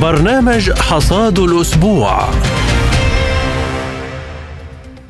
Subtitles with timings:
[0.00, 2.30] برنامج حصاد الأسبوع.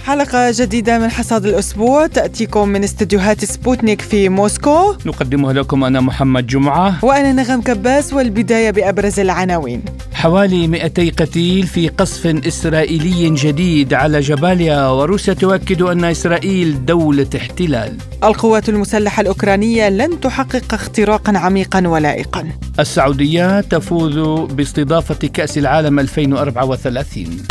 [0.07, 2.07] حلقة جديدة من حصاد الأسبوع.
[2.07, 4.95] تأتيكم من استديوهات سبوتنيك في موسكو.
[5.07, 7.05] نقدمها لكم أنا محمد جمعة.
[7.05, 9.83] وأنا نغم كباس والبداية بأبرز العناوين.
[10.15, 17.97] حوالي 200 قتيل في قصف إسرائيلي جديد على جباليا وروسيا تؤكد أن إسرائيل دولة احتلال.
[18.25, 22.49] القوات المسلحة الأوكرانية لن تحقق اختراقا عميقا ولائقا.
[22.79, 24.19] السعودية تفوز
[24.53, 27.43] باستضافة كأس العالم 2034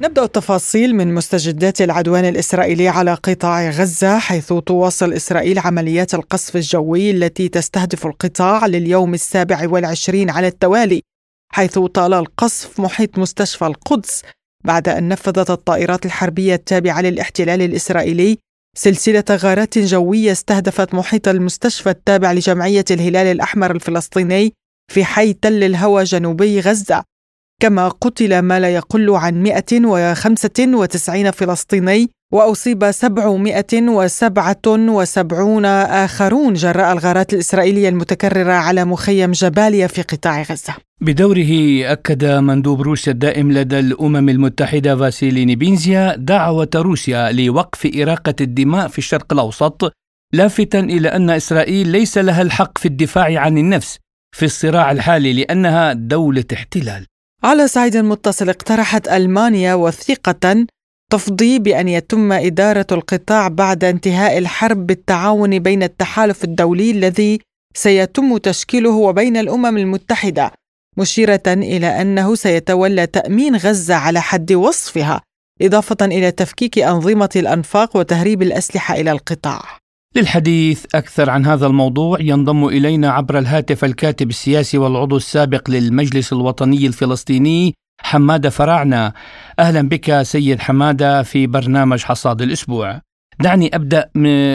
[0.00, 7.10] نبدأ التفاصيل من مستجدات العدوان الإسرائيلي على قطاع غزة حيث تواصل إسرائيل عمليات القصف الجوي
[7.10, 11.02] التي تستهدف القطاع لليوم السابع والعشرين على التوالي
[11.52, 14.22] حيث طال القصف محيط مستشفى القدس
[14.64, 18.38] بعد أن نفذت الطائرات الحربية التابعة للاحتلال الإسرائيلي
[18.76, 24.52] سلسلة غارات جوية استهدفت محيط المستشفى التابع لجمعية الهلال الأحمر الفلسطيني
[24.92, 27.02] في حي تل الهوى جنوبي غزة.
[27.62, 38.52] كما قتل ما لا يقل عن 195 فلسطيني وأصيب 777 آخرون جراء الغارات الإسرائيلية المتكررة
[38.52, 40.74] على مخيم جباليا في قطاع غزة.
[41.00, 48.88] بدوره أكد مندوب روسيا الدائم لدى الأمم المتحدة فاسيلي نيبينزيا دعوة روسيا لوقف إراقة الدماء
[48.88, 49.92] في الشرق الأوسط
[50.32, 53.98] لافتا إلى أن إسرائيل ليس لها الحق في الدفاع عن النفس
[54.36, 57.06] في الصراع الحالي لأنها دولة احتلال.
[57.46, 60.66] على صعيد متصل اقترحت ألمانيا وثيقة
[61.12, 67.40] تفضي بأن يتم إدارة القطاع بعد انتهاء الحرب بالتعاون بين التحالف الدولي الذي
[67.74, 70.52] سيتم تشكيله وبين الأمم المتحدة
[70.96, 75.22] مشيرة إلى أنه سيتولى تأمين غزة على حد وصفها
[75.62, 79.78] إضافة إلى تفكيك أنظمة الأنفاق وتهريب الأسلحة إلى القطاع.
[80.16, 86.86] للحديث أكثر عن هذا الموضوع ينضم إلينا عبر الهاتف الكاتب السياسي والعضو السابق للمجلس الوطني
[86.86, 89.12] الفلسطيني حمادة فراعنة
[89.58, 93.00] أهلا بك سيد حمادة في برنامج حصاد الأسبوع.
[93.40, 94.10] دعني أبدأ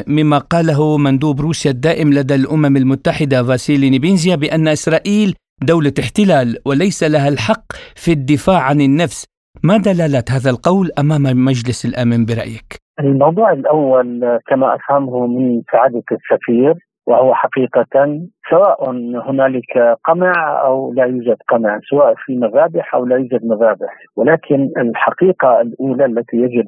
[0.07, 7.03] مما قاله مندوب روسيا الدائم لدى الأمم المتحدة فاسيلي نيبينزيا بأن إسرائيل دولة احتلال وليس
[7.03, 9.25] لها الحق في الدفاع عن النفس.
[9.63, 16.73] ما دلالة هذا القول أمام مجلس الأمن برأيك؟ الموضوع الأول كما أفهمه من سعادة السفير
[17.07, 18.19] وهو حقيقة
[18.49, 18.89] سواء
[19.29, 23.89] هنالك قمع أو لا يوجد قمع سواء في مذابح أو لا يوجد مذابح.
[24.15, 26.67] ولكن الحقيقة الأولى التي يجب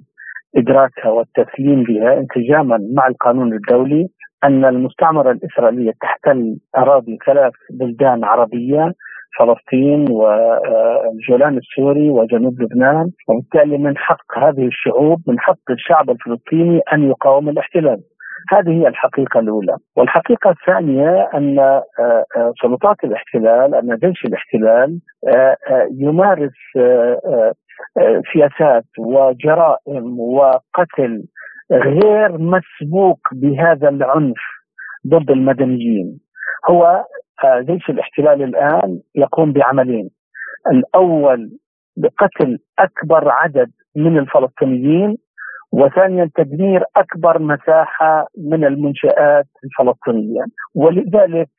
[0.58, 4.08] إدراكها والتسليم بها انسجاما مع القانون الدولي
[4.44, 8.94] أن المستعمرة الإسرائيلية تحتل أراضي ثلاث بلدان عربية
[9.40, 13.12] فلسطين والجولان السوري وجنوب لبنان.
[13.28, 18.00] وبالتالي من حق هذه الشعوب من حق الشعب الفلسطيني أن يقاوم الاحتلال.
[18.52, 21.82] هذه هي الحقيقة الأولى، والحقيقة الثانية أن
[22.62, 25.00] سلطات الاحتلال أن جيش الاحتلال
[26.00, 26.52] يمارس
[28.34, 31.24] سياسات وجرائم وقتل
[31.72, 34.42] غير مسبوق بهذا العنف
[35.08, 36.20] ضد المدنيين.
[36.70, 37.04] هو
[37.62, 40.10] جيش الاحتلال الآن يقوم بعملين.
[40.72, 41.50] الأول
[41.98, 45.18] بقتل أكبر عدد من الفلسطينيين
[45.72, 50.44] وثانيا تدمير أكبر مساحة من المنشآت الفلسطينية.
[50.76, 51.50] ولذلك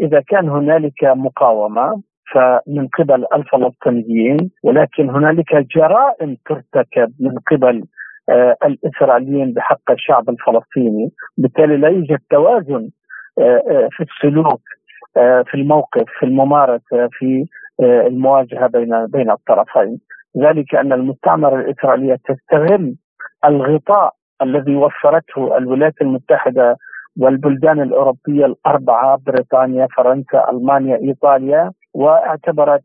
[0.00, 2.02] إذا كان هنالك مقاومة
[2.32, 7.84] فمن قبل الفلسطينيين ولكن هنالك جرائم ترتكب من قبل
[8.64, 11.10] الإسرائيليين بحق الشعب الفلسطيني.
[11.38, 12.90] بالتالي لا يوجد توازن
[13.90, 14.60] في السلوك
[15.44, 17.44] في الموقف في الممارسة في
[17.82, 19.98] المواجهة بين بين الطرفين.
[20.38, 22.94] ذلك أن المستعمرة الإسرائيلية تستغل
[23.44, 24.12] الغطاء
[24.42, 26.76] الذي وفرته الولايات المتحدة
[27.20, 32.84] والبلدان الأوروبية الأربعة بريطانيا فرنسا ألمانيا إيطاليا واعتبرت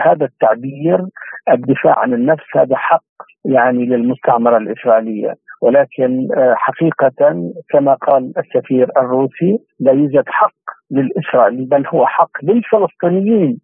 [0.00, 1.06] هذا التعبير
[1.52, 3.04] الدفاع عن النفس هذا حق
[3.44, 5.34] يعني للمستعمرة الإسرائيلية.
[5.62, 10.54] ولكن حقيقة كما قال السفير الروسي لا يوجد حق
[10.90, 13.58] للاسرائيلي بل هو حق للفلسطينيين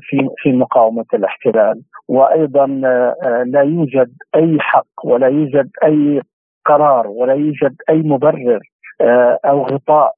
[0.00, 1.82] في في مقاومة الاحتلال.
[2.08, 2.66] وأيضا
[3.46, 6.20] لا يوجد أي حق ولا يوجد أي
[6.64, 8.60] قرار ولا يوجد أي مبرر
[9.44, 10.12] أو غطاء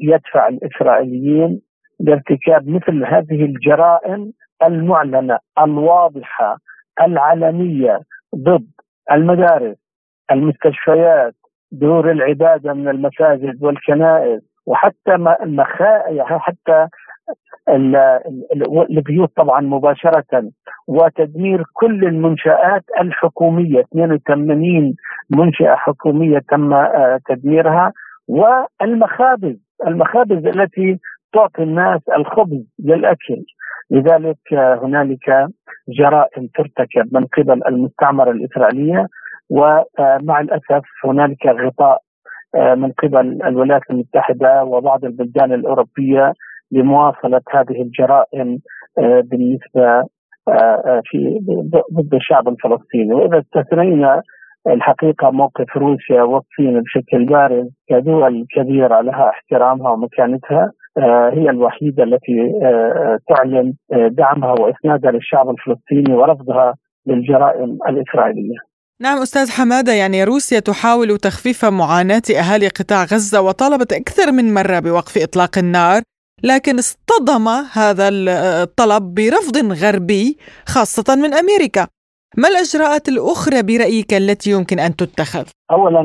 [0.00, 1.60] يدفع الإسرائيليين
[2.00, 4.32] لارتكاب مثل هذه الجرائم
[4.66, 6.56] المعلنة الواضحة
[7.02, 8.00] العلنية
[8.36, 8.66] ضد
[9.12, 9.76] المدارس
[10.30, 11.34] المستشفيات
[11.72, 16.02] دور العبادة من المساجد والكنائس وحتى المخا
[16.38, 16.88] حتى
[18.90, 20.50] البيوت طبعا مباشرة
[20.88, 23.80] وتدمير كل المنشآت الحكومية.
[23.80, 24.94] 82
[25.30, 26.70] منشأة حكومية تم
[27.28, 27.92] تدميرها
[28.28, 29.56] والمخابز
[29.86, 30.98] المخابز التي
[31.32, 33.42] تعطي الناس الخبز للأكل.
[33.90, 35.46] لذلك هنالك
[35.88, 39.06] جرائم ترتكب من قبل المستعمرة الإسرائيلية
[39.50, 41.98] ومع الأسف هنالك غطاء
[42.56, 46.32] من قبل الولايات المتحدة وبعض البلدان الأوروبية
[46.72, 48.58] لمواصلة هذه الجرائم
[48.98, 50.02] بالنسبة
[51.04, 51.38] في
[51.92, 53.14] ضد الشعب الفلسطيني.
[53.14, 54.22] وإذا استثنينا
[54.66, 60.62] الحقيقة موقف روسيا والصين بشكل بارز كدول كبيره لها احترامها ومكانتها.
[60.62, 60.70] آه،
[61.32, 66.74] هي الوحيدة التي آه، تعلن آه، دعمها واسنادها للشعب الفلسطيني ورفضها
[67.06, 68.58] للجرائم الإسرائيلية.
[69.00, 74.78] نعم أستاذ حمادة يعني روسيا تحاول تخفيف معاناة اهالي قطاع غزة وطالبت أكثر من مرة
[74.78, 76.02] بوقف إطلاق النار
[76.44, 78.08] لكن اصطدم هذا
[78.62, 81.86] الطلب برفض غربي خاصة من أمريكا.
[82.38, 86.02] ما الإجراءات الأخرى برأيك التي يمكن أن تتخذ؟ أولا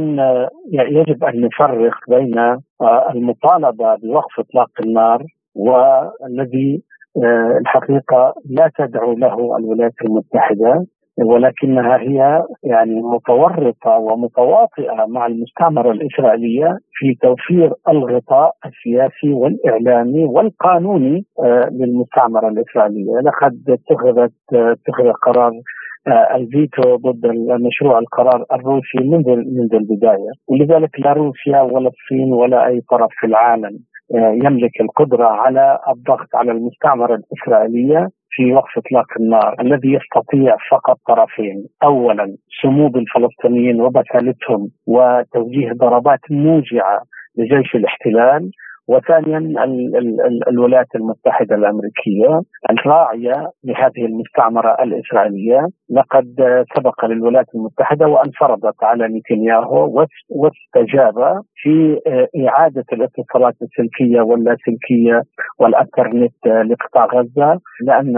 [0.72, 2.36] يجب أن نفرق بين
[2.82, 5.24] آه، المطالبة بوقف إطلاق النار
[5.56, 6.84] والذي
[7.24, 10.86] آه، الحقيقة لا تدعو له الولايات المتحدة
[11.18, 21.70] ولكنها هي يعني متورطة ومتواطئة مع المستعمرة الإسرائيلية في توفير الغطاء السياسي والإعلامي والقانوني آه،
[21.72, 25.62] للمستعمرة الإسرائيلية، لقد اتخذت اتخذ قرار آه،
[26.08, 27.26] الفيتو ضد
[27.68, 30.32] مشروع القرار الروسي منذ منذ البداية.
[30.48, 33.80] ولذلك لا روسيا ولا الصين ولا أي طرف في العالم
[34.16, 40.98] آه، يملك القدرة على الضغط على المستعمرة الإسرائيلية في وقف إطلاق النار الذي يستطيع فقط
[41.08, 47.02] طرفين، اولا صمود الفلسطينيين وبسالتهم وتوجيه ضربات موجعة
[47.38, 48.52] لجيش الاحتلال.
[48.92, 49.58] وثانيا ال
[49.98, 52.42] ال ال الولايات المتحدة الأمريكية
[52.72, 55.62] الراعيه لهذه المستعمرة الإسرائيلية
[55.92, 56.28] لقد
[56.76, 62.00] سبق للولايات المتحدة وأن فرضت على نتنياهو واستجاب في
[62.48, 65.22] إعادة الاتصالات السلكية واللاسلكية
[65.60, 68.18] والأنترنت لقطاع غزة لأن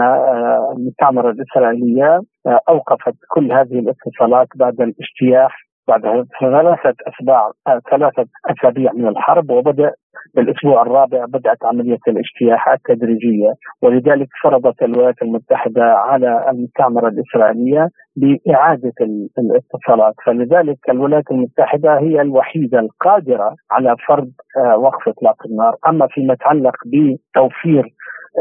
[0.76, 2.20] المستعمرة الإسرائيلية
[2.68, 6.02] أوقفت كل هذه الاتصالات بعد الاجتياح بعد
[6.40, 7.52] ثلاثة أسبوع
[7.90, 9.92] ثلاثة أسابيع من الحرب وبدأ
[10.34, 13.52] بالأسبوع الرابع بدأت عملية الاجتياح التدريجية
[13.82, 18.92] ولذلك فرضت الولايات المتحدة على المستعمرة الإسرائيلية بإعادة
[19.38, 20.14] الاتصالات.
[20.26, 25.74] فلذلك الولايات المتحدة هي الوحيدة القادرة على فرض آه، وقف إطلاق النار.
[25.88, 27.84] أما فيما يتعلق بتوفير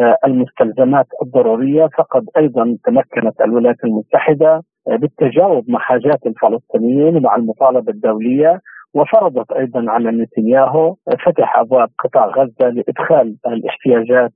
[0.02, 8.60] آه، المستلزمات الضرورية فقد أيضا تمكنت الولايات المتحدة بالتجاوب مع حاجات الفلسطينيين ومع المطالبة الدولية
[8.96, 10.96] وفرضت أيضا على نتنياهو
[11.26, 14.32] فتح أبواب قطاع غزة لإدخال الاحتياجات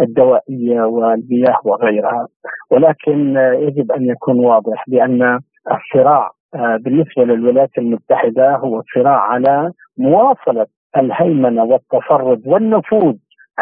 [0.00, 2.26] الدوائية والمياه وغيرها.
[2.70, 5.40] ولكن يجب أن يكون واضح بأن
[5.72, 10.66] الصراع آه، بالنسبة للولايات المتحدة هو صراع على مواصلة
[10.96, 13.14] الهيمنة والتفرد والنفوذ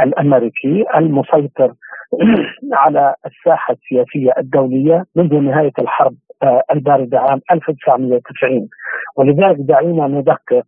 [0.02, 1.72] الأمريكي المسيطر
[2.72, 8.68] على الساحة السياسية الدولية منذ نهاية الحرب آه، الباردة عام 1990
[9.16, 10.66] ولذلك دعينا ندقق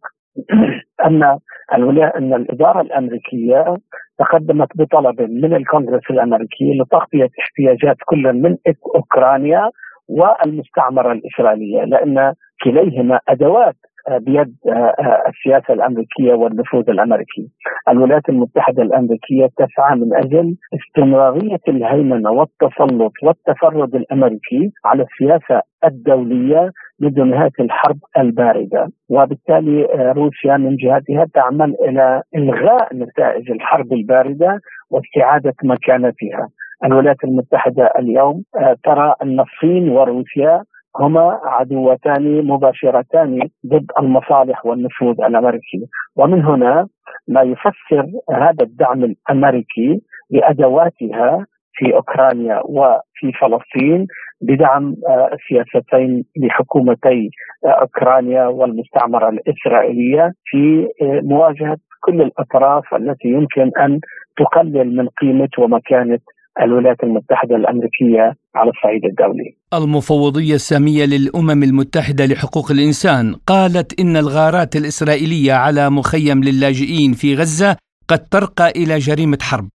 [1.07, 1.39] أن
[1.75, 3.77] أن الإدارة الأمريكية
[4.19, 8.57] تقدمت بطلب من الكونغرس الأمريكي لتغطية احتياجات كل من
[8.95, 9.71] أوكرانيا
[10.09, 12.35] والمستعمرة الإسرائيلية لأن
[12.65, 13.77] كليهما أدوات
[14.09, 17.49] بيد آه، آه، السياسة الأمريكية والنفوذ الأمريكي.
[17.89, 26.71] الولايات المتحدة الأمريكية تسعى من أجل استمرارية الهيمنة والتسلط والتفرد الأمريكي على السياسة الدولية
[27.01, 34.61] منذ نهايه الحرب الباردة، وبالتالي آه، روسيا من جهتها تعمل إلى إلغاء نتائج الحرب الباردة
[34.91, 36.49] واستعادة مكانتها.
[36.85, 38.43] الولايات المتحدة اليوم
[38.85, 40.63] ترى أن الصين وروسيا
[41.01, 45.87] هما عدوتان مباشرتان ضد المصالح والنفوذ الأمريكي.
[46.17, 46.87] ومن هنا
[47.29, 50.01] ما يفسر هذا الدعم الأمريكي
[50.31, 54.07] لأدواتها في أوكرانيا وفي فلسطين
[54.41, 57.31] بدعم آه، السياستين لحكومتي
[57.67, 64.01] آه، أوكرانيا والمستعمرة الإسرائيلية في آه، مواجهة كل الأطراف التي يمكن أن
[64.37, 66.19] تقلل من قيمة ومكانة
[66.63, 69.57] الولايات المتحدة الأمريكية على الصعيد الدولي.
[69.75, 77.77] المفوضية السامية للأمم المتحدة لحقوق الإنسان قالت إن الغارات الإسرائيلية على مخيم للاجئين في غزة
[78.09, 79.69] قد ترقى إلى جريمة حرب.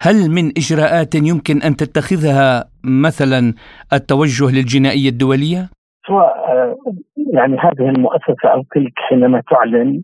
[0.00, 3.54] هل من إجراءات يمكن أن تتخذها مثلا
[3.92, 5.68] التوجه للجنائية الدولية؟
[6.06, 6.26] سواء
[7.34, 10.02] يعني هذه المؤسسة أو تلك حينما تعلن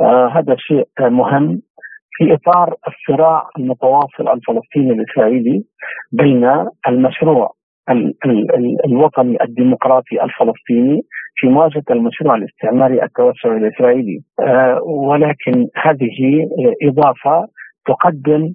[0.00, 1.62] آه هذا شيء مهم.
[2.16, 5.64] في إطار الصراع المتواصل الفلسطيني الإسرائيلي
[6.12, 6.44] بين
[6.88, 7.50] المشروع
[8.86, 11.00] الوطني الديمقراطي الفلسطيني
[11.36, 14.20] في مواجهة المشروع الاستعماري التوسعي الإسرائيلي.
[14.86, 16.46] ولكن هذه
[16.82, 17.46] إضافة
[17.86, 18.52] تقدم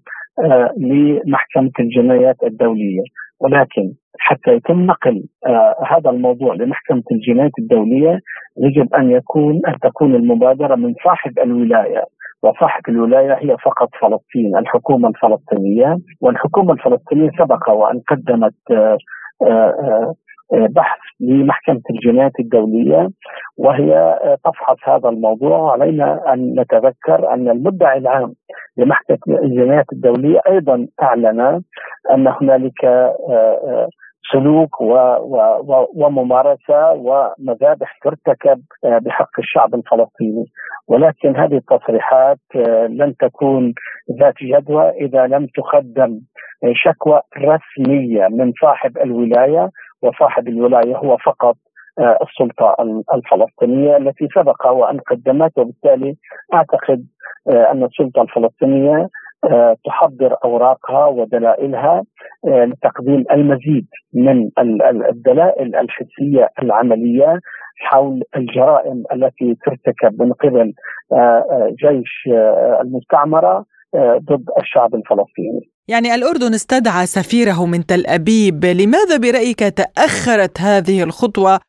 [0.78, 3.02] لمحكمة الجنايات الدولية.
[3.42, 8.20] ولكن حتى يتم نقل آه هذا الموضوع لمحكمة الجنايات الدولية
[8.58, 12.04] يجب أن يكون أن تكون المبادرة من صاحب الولاية.
[12.44, 15.98] وصاحب الولاية هي فقط فلسطين الحكومة الفلسطينية.
[16.22, 18.98] والحكومة الفلسطينية سبق وأن قدمت آه
[19.44, 20.14] آه
[20.52, 23.08] بحث لمحكمة الجنايات الدولية
[23.58, 25.58] وهي تفحص هذا الموضوع.
[25.58, 28.34] وعلينا أن نتذكر أن المدعي العام
[28.78, 31.40] لمحكمة الجنايات الدولية أيضا أعلن
[32.12, 32.86] أن هنالك
[34.32, 34.94] سلوك و
[35.70, 40.46] و وممارسة ومذابح ترتكب بحق الشعب الفلسطيني.
[40.88, 42.40] ولكن هذه التصريحات
[42.90, 43.74] لن تكون
[44.20, 46.20] ذات جدوى إذا لم تقدم
[46.74, 49.70] شكوى رسمية من صاحب الولاية
[50.04, 51.56] وصاحب الولاية هو فقط
[52.00, 52.76] السلطة
[53.14, 56.16] الفلسطينية التي سبق وأن قدمت وبالتالي
[56.54, 57.06] أعتقد
[57.48, 59.08] أن السلطة الفلسطينية
[59.86, 62.04] تحضر أوراقها ودلائلها
[62.46, 64.50] لتقديم المزيد من
[65.10, 67.40] الدلائل الحسية العملية
[67.82, 70.74] حول الجرائم التي ترتكب من قبل
[71.70, 72.30] جيش
[72.82, 73.66] المستعمرة
[74.30, 75.70] ضد الشعب الفلسطيني.
[75.88, 81.60] يعني الأردن استدعى سفيره من تل أبيب، لماذا برأيك تأخرت هذه الخطوة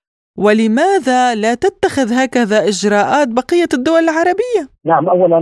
[0.44, 5.40] ولماذا لا تتخذ هكذا إجراءات بقية الدول العربية؟ نعم اولا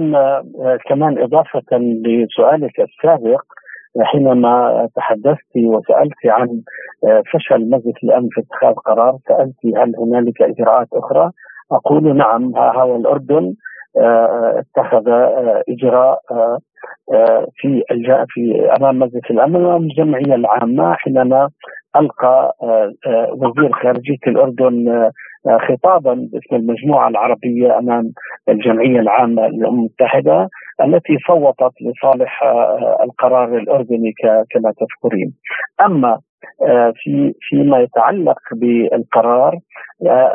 [0.89, 3.43] كمان إضافة لسؤالك السابق
[4.03, 6.49] حينما تحدثت وسألت عن
[7.33, 11.31] فشل مجلس الأمن في اتخاذ قرار سألت هل هنالك إجراءات أخرى؟
[11.73, 13.55] أقول نعم ها هو الأردن
[14.59, 15.09] اتخذ
[15.69, 16.21] إجراء
[17.57, 17.83] في
[18.29, 21.49] في أمام مجلس الأمن والجمعيه العامة حينما
[21.97, 22.53] ألقى
[23.33, 25.11] وزير خارجيه الأردن
[25.69, 28.05] خطابا باسم المجموعة العربية أمام
[28.49, 30.49] الجمعية العامة للامم المتحدة
[30.85, 32.43] التي صوتت لصالح
[33.05, 34.13] القرار الأردني
[34.51, 35.33] كما تذكرين.
[35.87, 36.19] أما
[36.95, 39.59] في فيما يتعلق بالقرار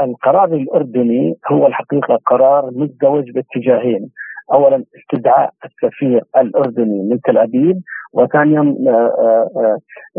[0.04, 4.10] القرار الأردني هو الحقيقة قرار مزدوج باتجاهين
[4.54, 7.76] اولا استدعاء السفير الأردني من تل أبيب
[8.14, 8.76] وثانيا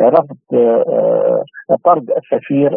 [0.01, 0.37] رفض
[1.85, 2.77] طرد السفير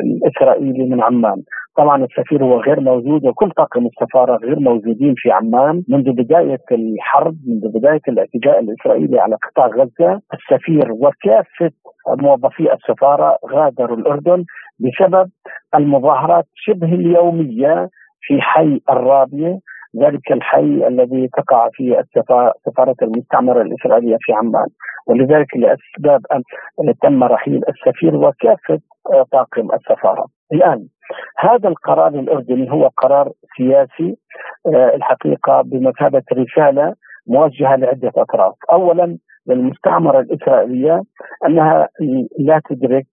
[0.00, 1.42] الإسرائيلي من عمان.
[1.76, 5.82] طبعا السفير هو غير موجود وكل طاقم السفارة غير موجودين في عمان.
[5.88, 11.70] منذ بداية الحرب منذ بداية الاعتداء الإسرائيلي على قطاع غزة السفير وكافة
[12.08, 14.44] موظفي السفارة غادروا الأردن
[14.78, 15.30] بسبب
[15.74, 17.88] المظاهرات شبه اليومية
[18.20, 19.58] في حي الرابية.
[20.02, 22.02] ذلك الحي الذي تقع فيه
[22.66, 24.66] سفارة المستعمرة الإسرائيلية في عمان.
[25.06, 26.20] ولذلك لأسباب
[27.02, 28.78] تم رحيل السفير وكافة
[29.32, 30.26] طاقم السفارة.
[30.52, 30.86] الآن
[31.38, 34.16] هذا القرار الأردني هو قرار سياسي
[34.94, 36.94] الحقيقة بمثابة رسالة
[37.26, 38.54] موجهة لعدة أطراف.
[38.72, 41.02] أولا للمستعمرة الإسرائيلية
[41.46, 41.88] أنها
[42.38, 43.06] لا تدرك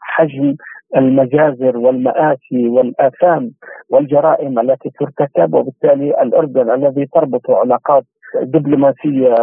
[0.00, 0.54] حجم
[0.96, 3.50] المجازر والمآسي والآثام
[3.90, 8.04] والجرائم التي ترتكب وبالتالي الأردن الذي تربط علاقات
[8.42, 9.34] دبلوماسية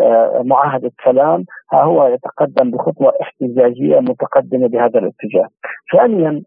[0.00, 5.48] ومعاهدة سلام ها هو يتقدم بخطوة احتجاجية متقدمة بهذا الاتجاه.
[5.96, 6.42] ثانيا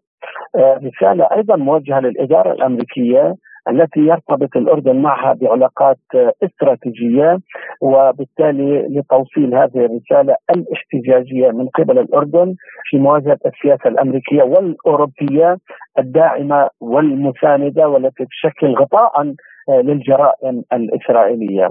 [0.56, 3.34] رسالة أيضا موجهة للإدارة الأمريكية
[3.68, 5.98] التي يرتبط الأردن معها بعلاقات
[6.44, 7.38] استراتيجية
[7.82, 15.56] وبالتالي لتوصيل هذه الرسالة الاحتجاجيه من قبل الأردن في مواجهة السياسة الأمريكية والأوروبية
[15.98, 19.34] الداعمة والمساندة والتي تشكل غطاء
[19.68, 21.68] للجرائم الإسرائيلية.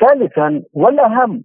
[0.00, 1.42] ثالثا والأهم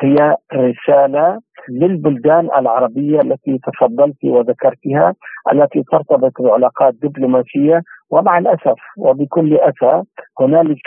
[0.00, 5.14] هي رسالة للبلدان العربية التي تفضلت وذكرتها
[5.52, 10.02] التي ترتبط بعلاقات دبلوماسية ومع الأسف وبكل أسى
[10.40, 10.78] هنالك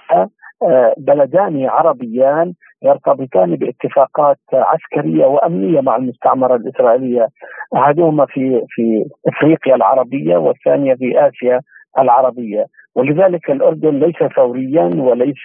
[0.97, 7.27] بلدان عربيان يرتبطان باتفاقات عسكرية وأمنية مع المستعمرة الإسرائيلية
[7.75, 11.61] أحدهما في في إفريقيا العربية والثانية في آسيا
[11.99, 12.65] العربية.
[12.95, 15.43] ولذلك الأردن ليس ثوريا وليس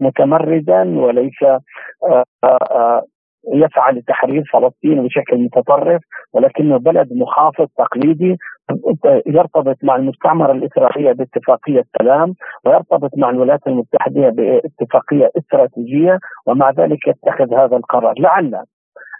[0.00, 1.42] متمردا وليس
[3.54, 6.02] يسعى لتحرير فلسطين بشكل متطرف
[6.32, 8.36] ولكنه بلد محافظ تقليدي
[9.26, 17.54] يرتبط مع المستعمرة الإسرائيلية باتفاقية سلام ويرتبط مع الولايات المتحدة باتفاقية استراتيجية ومع ذلك يتخذ
[17.54, 18.14] هذا القرار.
[18.18, 18.62] لعل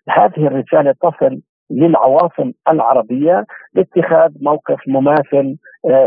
[0.09, 3.45] هذه الرسالة تصل للعواصم العربية
[3.75, 5.57] لاتخاذ موقف مماثل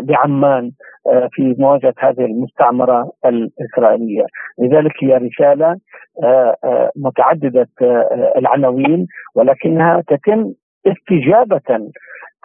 [0.02, 0.72] بعمان
[1.32, 4.26] في مواجهة هذه المستعمرة الإسرائيلية،
[4.60, 5.76] لذلك هي رسالة
[6.96, 7.68] متعددة
[8.38, 10.54] العناوين ولكنها تتم
[10.88, 11.92] استجابة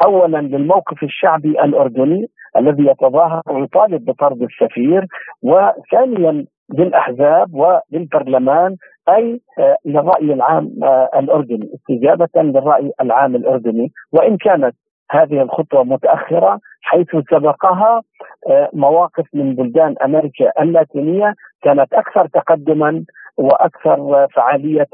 [0.04, 5.06] اولا للموقف الشعبي الأردني الذي يتظاهر ويطالب بطرد السفير
[5.42, 8.76] وثانيا بالاحزاب وبالبرلمان
[9.08, 14.74] أي آه، للرأي العام آه، الأردني استجابة للرأي العام الأردني وإن كانت
[15.10, 18.02] هذه الخطوة متأخرة حيث سبقها
[18.50, 23.04] آه، مواقف من بلدان أمريكا اللاتينية كانت أكثر تقدما
[23.36, 24.88] وأكثر فعالية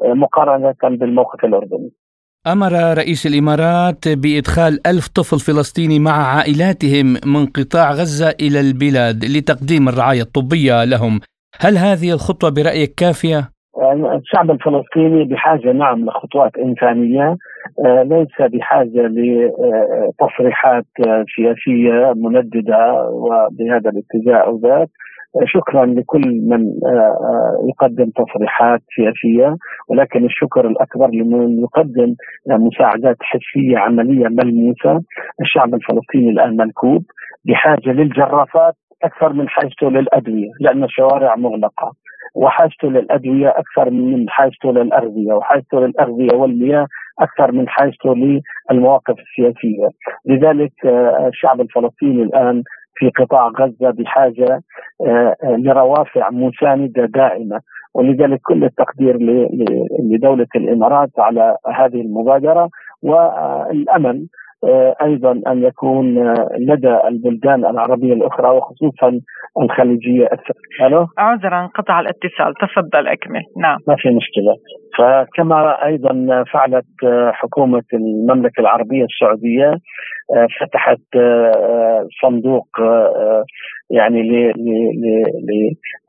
[0.00, 1.90] مقارنة بالموقف الأردني.
[2.46, 9.88] أمر رئيس الإمارات بإدخال ألف طفل فلسطيني مع عائلاتهم من قطاع غزة إلى البلاد لتقديم
[9.88, 11.20] الرعاية الطبية لهم
[11.60, 13.48] هل هذه الخطوة برأيك كافية؟
[14.18, 17.36] الشعب الفلسطيني بحاجة نعم لخطوات إنسانية
[17.86, 20.86] آه، ليس بحاجة لتصريحات
[21.36, 24.88] سياسية منددة وبهذا الاتجاه أو ذاك
[25.44, 29.56] شكرا لكل من آه، آه، يقدم تصريحات سياسية
[29.88, 32.14] ولكن الشكر الأكبر لمن يقدم
[32.48, 35.02] مساعدات حسية عملية ملموسة
[35.40, 37.02] الشعب الفلسطيني الآن ملكوب
[37.44, 41.92] بحاجة للجرافات أكثر من حاجته للأدوية لأن الشوارع مغلقة.
[42.34, 46.86] وحاجته للأدوية أكثر من حاجته للأغذية وحاجته للأغذية والمياه
[47.20, 48.14] أكثر من حاجته
[48.70, 49.88] للمواقف السياسية،
[50.26, 52.62] لذلك آه، الشعب الفلسطيني الآن
[52.94, 54.62] في قطاع غزة بحاجة
[55.06, 57.60] آه، آه، لروافع مساندة دائمه
[57.94, 59.18] ولذلك كل التقدير
[60.10, 62.68] لدولة الإمارات على هذه المبادرة.
[63.02, 64.26] والأمل
[65.02, 69.20] أيضا أن يكون لدى البلدان العربية الأخرى وخصوصا
[69.62, 70.28] الخليجية
[70.80, 72.54] ألو عذرا انقطع الاتصال.
[72.60, 73.42] تفضل أكمل.
[73.62, 73.78] نعم.
[73.88, 74.56] ما في مشكلة.
[74.98, 76.86] فكما أيضا فعلت
[77.32, 79.74] حكومة المملكة العربية السعودية
[80.60, 80.98] فتحت
[82.22, 82.66] صندوق
[83.90, 84.22] يعني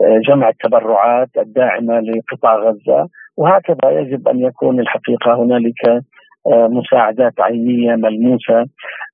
[0.02, 3.08] لجمع التبرعات الداعمة لقطاع غزة.
[3.38, 6.04] وهكذا يجب أن يكون الحقيقة هنالك
[6.48, 8.66] مساعدات عينيه ملموسة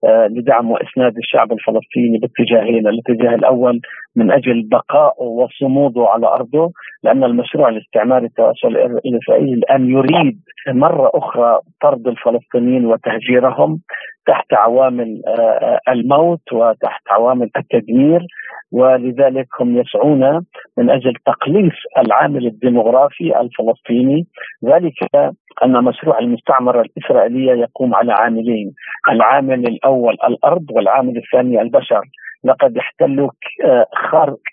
[0.03, 3.79] آه، لدعم وإسناد الشعب الفلسطيني باتجاهين، الاتجاه الأول
[4.15, 6.71] من أجل بقائه وصموده على أرضه
[7.03, 8.67] لأن المشروع الاستعماري التواصل
[9.05, 13.79] الإسرائيلي الآن يريد مرة أخرى طرد الفلسطينيين وتهجيرهم
[14.27, 18.21] تحت عوامل آه، الموت وتحت عوامل التدمير
[18.71, 20.45] ولذلك هم يسعون
[20.77, 24.27] من أجل تقليص العامل الديمغرافي الفلسطيني.
[24.65, 24.93] ذلك
[25.63, 28.73] أن مشروع المستعمرة الإسرائيلية يقوم على عاملين
[29.09, 32.01] العامل الأول الأرض والعامل الثاني البشر.
[32.43, 33.29] لقد احتلوا
[33.65, 33.85] آه،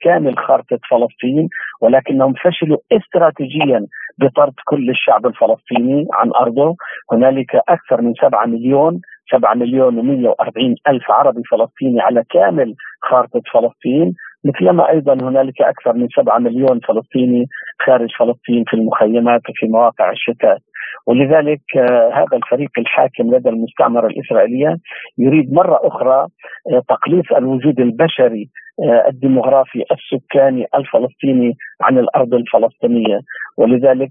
[0.02, 1.48] كامل خارطة فلسطين
[1.82, 3.86] ولكنهم فشلوا استراتيجيا
[4.18, 6.76] بطرد كل الشعب الفلسطيني عن أرضه.
[7.12, 9.00] هنالك أكثر من 7 مليون
[9.32, 14.14] 7 مليون و140 ألف عربي فلسطيني على كامل خارطة فلسطين.
[14.44, 17.46] مثلما أيضا هنالك أكثر من 7 مليون فلسطيني
[17.86, 20.60] خارج فلسطين في المخيمات وفي مواقع الشتات.
[21.06, 24.76] ولذلك آه، هذا الفريق الحاكم لدى المستعمرة الإسرائيلية
[25.18, 26.26] يريد مرة أخرى
[26.72, 28.48] آه، تقليص الوجود البشري
[28.84, 33.20] آه، الديمغرافي السكاني الفلسطيني عن الأرض الفلسطينية.
[33.58, 34.10] ولذلك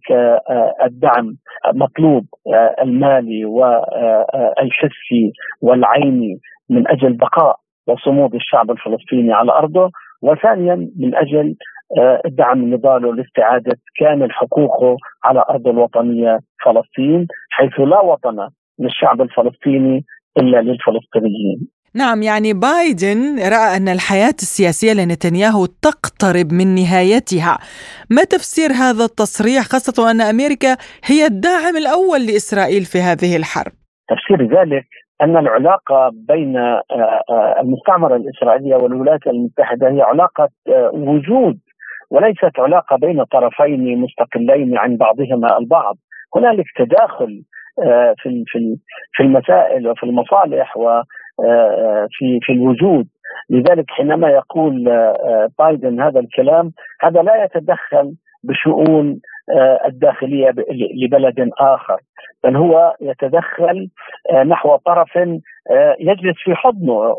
[0.85, 1.35] الدعم
[1.73, 2.25] مطلوب
[2.81, 7.55] المالي والحسي والعيني من أجل بقاء
[7.87, 9.91] وصمود الشعب الفلسطيني على أرضه.
[10.21, 11.55] وثانيا من أجل
[12.25, 20.05] دعم نضاله لاستعاده كامل حقوقه على أرض الوطنية فلسطين حيث لا وطن للشعب الفلسطيني
[20.37, 21.67] إلا للفلسطينيين.
[21.95, 27.57] نعم يعني بايدن رأى أن الحياة السياسية لنتنياهو تقترب من نهايتها.
[28.09, 30.73] ما تفسير هذا التصريح خاصة أن أمريكا
[31.05, 33.71] هي الداعم الأول لإسرائيل في هذه الحرب؟
[34.11, 34.87] تفسير ذلك
[35.21, 36.81] أن العلاقة بين آه،
[37.29, 40.49] آه، المستعمرة الإسرائيلية والولايات المتحدة هي علاقة
[40.93, 41.59] وجود
[42.11, 45.95] وليست علاقة بين طرفين مستقلين عن بعضهما البعض.
[46.35, 47.43] هنالك تداخل
[47.83, 48.77] آه، في في
[49.13, 51.05] في المسائل وفي المصالح وفي
[51.45, 52.07] آه،
[52.41, 53.07] في الوجود.
[53.49, 58.13] لذلك حينما يقول آه، بايدن هذا الكلام هذا لا يتدخل
[58.43, 59.19] بشؤون
[59.85, 60.53] الداخلية
[61.03, 61.97] لبلد آخر
[62.43, 63.89] بل هو يتدخل
[64.45, 65.15] نحو طرف
[65.99, 67.15] يجلس في حضنه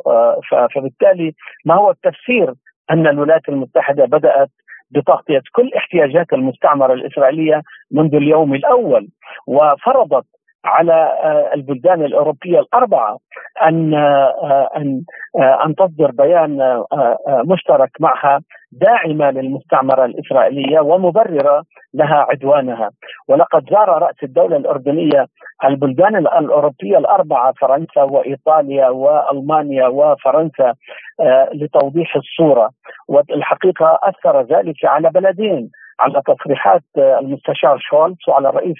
[0.74, 1.32] فبالتالي
[1.66, 2.54] ما هو التفسير
[2.90, 4.48] أن الولايات المتحدة بدأت
[4.90, 9.08] بتغطية كل احتياجات المستعمرة الإسرائيلية منذ اليوم الأول.
[9.46, 10.26] وفرضت
[10.64, 13.18] على آه، البلدان الأوروبية الأربعة
[13.62, 15.02] أن آه، أن
[15.40, 16.82] آه، أن تصدر بيان
[17.44, 18.40] مشترك معها
[18.72, 21.62] داعمة للمستعمرة الإسرائيلية ومبررة
[21.94, 22.90] لها عدوانها.
[23.28, 25.26] ولقد زار رأس الدولة الأردنية
[25.64, 30.74] البلدان الأوروبية الأربعة فرنسا وإيطاليا وألمانيا وفرنسا
[31.54, 32.70] لتوضيح الصورة.
[33.08, 35.70] والحقيقة أثر ذلك على بلدين.
[36.00, 38.76] على تصريحات المستشار شولتز وعلى الرئيس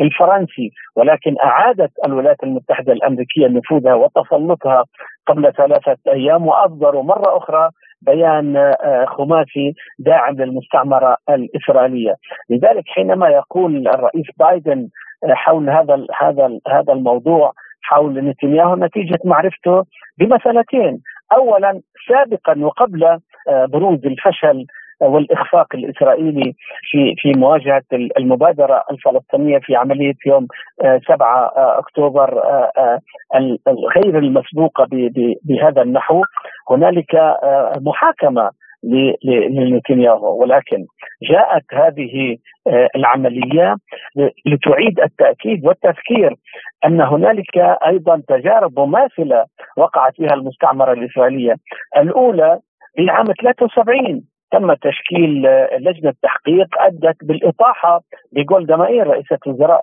[0.00, 4.84] الفرنسي ولكن أعادت الولايات المتحدة الأمريكية نفوذها وتسلطها
[5.26, 7.70] قبل ثلاثة أيام وأصدروا مرة أخرى
[8.02, 12.14] بيان آه، خماسي داعم للمستعمرة الإسرائيلية،
[12.50, 14.88] لذلك حينما يقول الرئيس بايدن
[15.24, 19.84] آه، حول هذا هذا هذا الموضوع حول نتنياهو نتيجة معرفته
[20.18, 21.00] بمسألتين،
[21.36, 23.04] اولا سابقا وقبل
[23.48, 24.66] آه، بروز الفشل
[25.00, 26.54] والإخفاق الإسرائيلي
[26.90, 30.46] في في مواجهة المبادرة الفلسطينية في عملية يوم
[31.08, 32.42] 7 أكتوبر
[33.96, 34.86] غير المسبوقة
[35.44, 36.22] بهذا النحو.
[36.70, 38.50] هنالك آه، محاكمة
[39.50, 40.42] لنتنياهو.
[40.42, 40.84] ولكن
[41.30, 43.76] جاءت هذه آه، العملية
[44.46, 46.34] لتعيد التأكيد والتذكير
[46.86, 49.44] أن هنالك أيضا تجارب مماثلة
[49.76, 51.54] وقعت فيها المستعمرة الإسرائيلية.
[51.96, 52.58] الأولى
[52.96, 58.00] في عام 73 تم تشكيل آه، لجنه تحقيق ادت بالاطاحه
[58.32, 59.80] بجولدا مائير رئيسه وزراء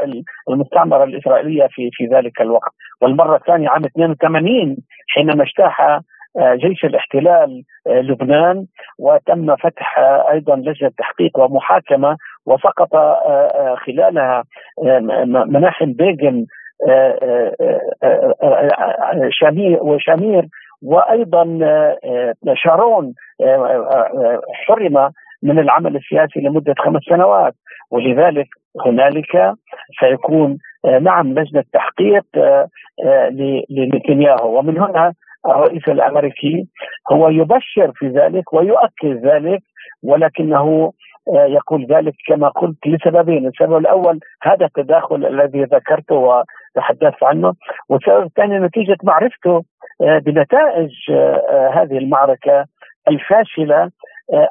[0.50, 7.64] المستعمره الاسرائيليه في في ذلك الوقت، والمرة الثانية عام 82 حينما اجتاح آه، جيش الاحتلال
[7.88, 8.66] آه، لبنان
[9.00, 10.00] وتم فتح
[10.32, 12.90] أيضا لجنه تحقيق ومحاكمه وسقط
[13.86, 14.44] خلالها
[15.48, 16.46] مناحم بيغن
[19.30, 20.44] شامير وشامير
[20.84, 21.44] وأيضا
[22.54, 23.14] شارون
[24.54, 25.12] حرم
[25.44, 27.54] من العمل السياسي لمدة خمس سنوات.
[27.92, 28.48] ولذلك
[28.86, 29.54] هنالك
[30.00, 30.58] سيكون
[31.02, 32.26] نعم لجنة تحقيق
[33.70, 34.60] لنتنياهو.
[34.60, 35.14] ومن هنا
[35.46, 36.68] الرئيس الأمريكي
[37.12, 39.62] هو يبشر في ذلك ويؤكد ذلك
[40.04, 40.94] ولكنه
[41.28, 47.54] يقول ذلك كما قلت لسببين، السبب الأول هذا التداخل الذي ذكرته وتحدثت عنه،
[47.90, 49.64] والسبب الثاني نتيجة معرفته
[50.26, 50.92] بنتائج
[51.76, 52.66] هذه المعركة
[53.08, 53.90] الفاشلة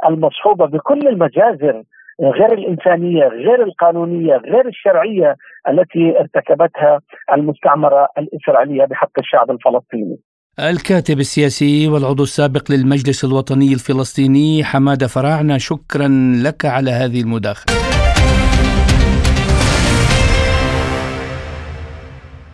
[0.09, 1.83] المصحوبة بكل المجازر
[2.23, 5.37] غير الإنسانية، غير القانونية، غير الشرعية
[5.69, 7.01] التي ارتكبتها
[7.33, 10.19] المستعمرة الإسرائيلية بحق الشعب الفلسطيني.
[10.61, 16.09] الكاتب السياسي والعضو السابق للمجلس الوطني الفلسطيني حمادة فراعنة شكرا
[16.45, 17.80] لك على هذه المداخلة.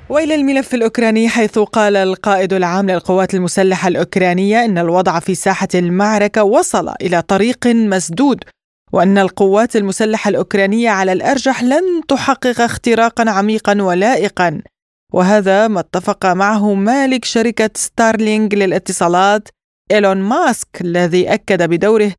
[0.09, 6.45] وإلى الملف الأوكراني حيث قال القائد العام للقوات المسلحة الأوكرانية إن الوضع في ساحة المعركة
[6.45, 8.45] وصل إلى طريق مسدود
[8.93, 14.63] وأن القوات المسلحة الأوكرانية على الأرجح لن تحقق اختراقا عميقا ولائقا.
[15.13, 19.49] وهذا ما اتفق معه مالك شركة ستارلينج للاتصالات
[19.91, 22.13] إيلون ماسك الذي أكد بدوره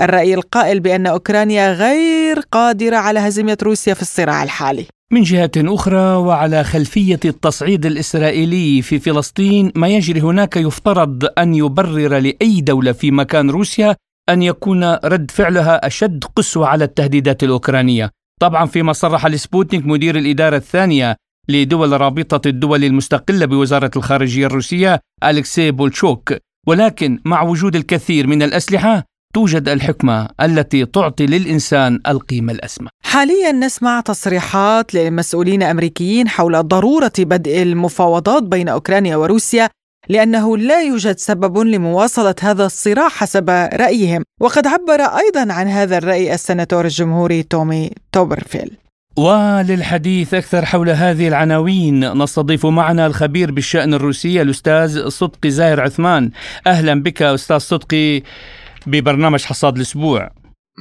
[0.00, 4.86] الرأي القائل بأن أوكرانيا غير قادرة على هزيمة روسيا في الصراع الحالي.
[5.12, 12.18] من جهة أخرى وعلى خلفية التصعيد الإسرائيلي في فلسطين ما يجري هناك يفترض أن يبرر
[12.18, 13.96] لأي دولة في مكان روسيا
[14.28, 18.10] أن يكون رد فعلها أشد قسوة على التهديدات الأوكرانية.
[18.40, 21.16] طبعا فيما صرح لسبوتنيك مدير الإدارة الثانية
[21.48, 26.34] لدول رابطة الدول المستقلة بوزارة الخارجية الروسية أليكسي بوليشوك.
[26.66, 32.88] ولكن مع وجود الكثير من الأسلحة توجد الحكمة التي تعطي للإنسان القيمة الأسمى.
[33.04, 39.68] حاليا نسمع تصريحات لمسؤولين أمريكيين حول ضرورة بدء المفاوضات بين أوكرانيا وروسيا
[40.08, 44.22] لأنه لا يوجد سبب لمواصلة هذا الصراع حسب رأيهم.
[44.40, 48.76] وقد عبر أيضا عن هذا الرأي السناتور الجمهوري تومي توبرفيل
[49.16, 56.30] وللحديث أكثر حول هذه العناوين نستضيف معنا الخبير بالشأن الروسي الأستاذ صدقي زاهر عثمان.
[56.66, 58.22] أهلا بك أستاذ صدقي.
[58.86, 60.30] ببرنامج حصاد الأسبوع.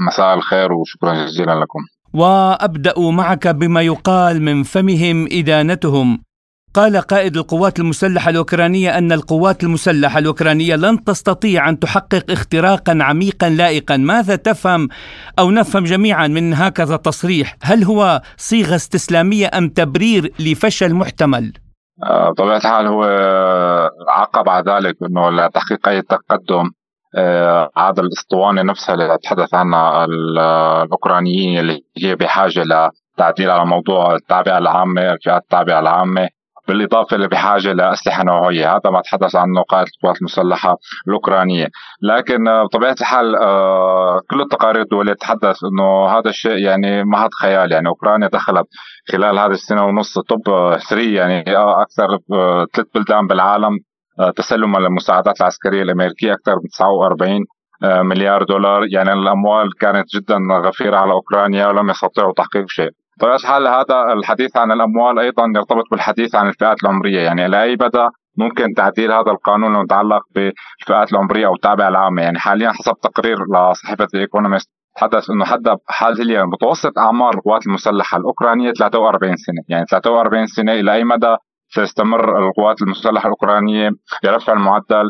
[0.07, 1.79] مساء الخير وشكرا جزيلا لكم.
[2.13, 6.19] وأبدأ معك بما يقال من فمهم إدانتهم
[6.73, 13.49] قال قائد القوات المسلحة الأوكرانية أن القوات المسلحة الأوكرانية لن تستطيع أن تحقق اختراقا عميقا
[13.49, 13.97] لائقا.
[13.97, 14.87] ماذا تفهم
[15.39, 21.53] أو نفهم جميعا من هكذا تصريح؟ هل هو صيغة استسلامية أم تبرير لفشل محتمل؟
[22.03, 23.03] آه، بطبيعة الحال هو
[24.07, 26.71] عقب على ذلك أنه لتحقيق أي تقدم
[27.15, 34.57] آه، هذا الأسطوانة نفسها اللي تحدث عنها الأوكرانيين اللي هي بحاجة لتعديل على موضوع التعبئة
[34.57, 36.29] العامة الفئات التعبئة العامة
[36.69, 38.75] بالإضافة اللي بحاجة لأسلحة نوعية.
[38.75, 41.67] هذا ما تحدث عنه قائد القوات المسلحة الأوكرانية.
[42.01, 47.29] لكن آه، بطبيعة الحال آه، كل التقارير الدوليه تتحدث إنه هذا الشيء يعني ما هذا
[47.41, 47.71] خيال.
[47.71, 48.67] يعني أوكرانيا دخلت
[49.11, 50.41] خلال هذه السنة ونص توب
[50.89, 52.07] 3 يعني أكثر
[52.73, 53.79] ثلاث بلدان بالعالم.
[54.35, 57.45] تسلما للمساعدات العسكرية الأمريكية أكثر من 49
[57.83, 58.85] مليار دولار.
[58.91, 62.89] يعني الأموال كانت جدا غفيرة على أوكرانيا ولم يستطيعوا تحقيق شيء.
[63.17, 67.77] بطبيعه الحال هذا الحديث عن الأموال أيضا يرتبط بالحديث عن الفئات العمرية؟ يعني إلى أي
[67.81, 72.21] مدى ممكن تعديل هذا القانون المتعلق بالفئات العمرية أو التابعة العامة.
[72.21, 78.71] يعني حاليا حسب تقرير لصحيفة الايكونومست تحدث إنه حتى حاليا متوسط أعمار القوات المسلحة الأوكرانية
[78.71, 81.35] 43 سنة، يعني 43 سنة إلى أي مدى
[81.69, 83.89] سيستمر القوات المسلحة الأوكرانية
[84.23, 85.09] لرفع المعدل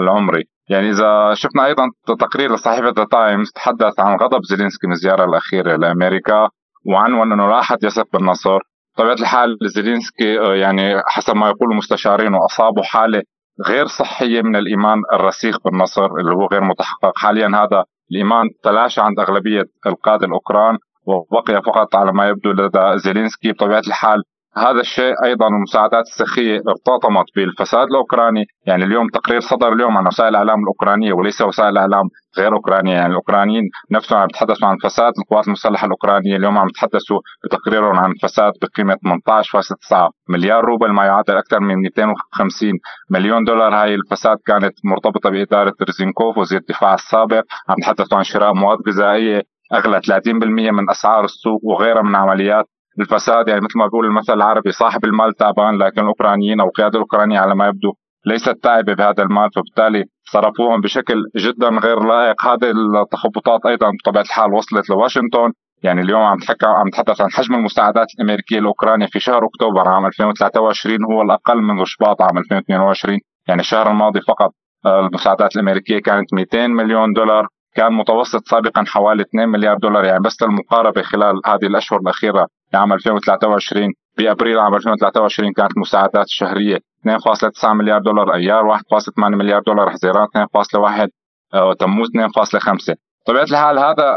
[0.00, 5.24] العمري، يعني إذا شفنا أيضا تقرير لصحيفه ذا تايمز تحدث عن غضب زيلينسكي من الزيارة
[5.24, 6.48] الأخيرة لأمريكا
[6.86, 8.58] وعنون إنه لا احد يثق بالنصر،
[8.94, 13.22] بطبيعة الحال زيلينسكي آه، يعني حسب ما يقول المستشارين واصابه حالة
[13.68, 19.20] غير صحية من الإيمان الرسيخ بالنصر اللي هو غير متحقق، حاليا هذا الإيمان تلاشى عند
[19.20, 23.52] أغلبية القادة الأوكران وبقي فقط على ما يبدو لدى زيلينسكي.
[23.52, 24.22] بطبيعة الحال
[24.56, 30.28] هذا الشيء أيضا المساعدات السخيه ارتطمت بالفساد الأوكراني، يعني اليوم تقرير صدر اليوم عن وسائل
[30.28, 32.08] الإعلام الأوكرانية وليس وسائل الإعلام
[32.38, 35.12] غير أوكرانية، يعني الأوكرانيين نفسهم عم يتحدثوا عن فساد.
[35.18, 41.36] القوات المسلحة الأوكرانية، اليوم عم يتحدثوا بتقريرهم عن فساد بقيمة 18.9 مليار روبل ما يعادل
[41.36, 42.72] أكثر من 250
[43.10, 48.54] مليون دولار، هاي الفساد كانت مرتبطة بإدارة ريزينكوف وزير الدفاع السابق، عم يتحدثوا عن شراء
[48.54, 49.42] مواد غذائية
[49.74, 52.64] أغلى 30% من أسعار السوق وغيرها من عمليات
[53.00, 57.38] الفساد يعني مثل ما بيقول المثل العربي صاحب المال تعبان لكن الاوكرانيين أو القياده الأوكرانية
[57.38, 57.92] على ما يبدو
[58.26, 59.50] ليست تعبة بهذا المال.
[59.54, 62.44] فبالتالي صرفوهم بشكل جدا غير لائق.
[62.46, 62.72] هذه
[63.02, 65.52] التخبطات أيضا بطبيعة الحال وصلت لواشنطن.
[65.82, 70.06] يعني اليوم عم تحكى عم نتحدث عن حجم المساعدات الأمريكية لاوكرانيا في شهر أكتوبر عام
[70.06, 74.50] 2023 هو الأقل من شباط عام 2022 يعني الشهر الماضي فقط
[74.86, 77.46] آه، المساعدات الأمريكية كانت 200 مليون دولار.
[77.74, 80.04] كان متوسط سابقا حوالي 2 مليار دولار.
[80.04, 86.76] يعني بس للمقاربة خلال هذه الأشهر الأخيرة لعام 2023 بابريل عام 2023 كانت المساعدات الشهريه
[86.76, 88.80] 2.9 مليار دولار أيار 1.8
[89.18, 91.08] مليار دولار حزيران 2.1
[91.54, 92.94] آه، تموز 2.5
[93.26, 94.16] طبيعة الحال هذا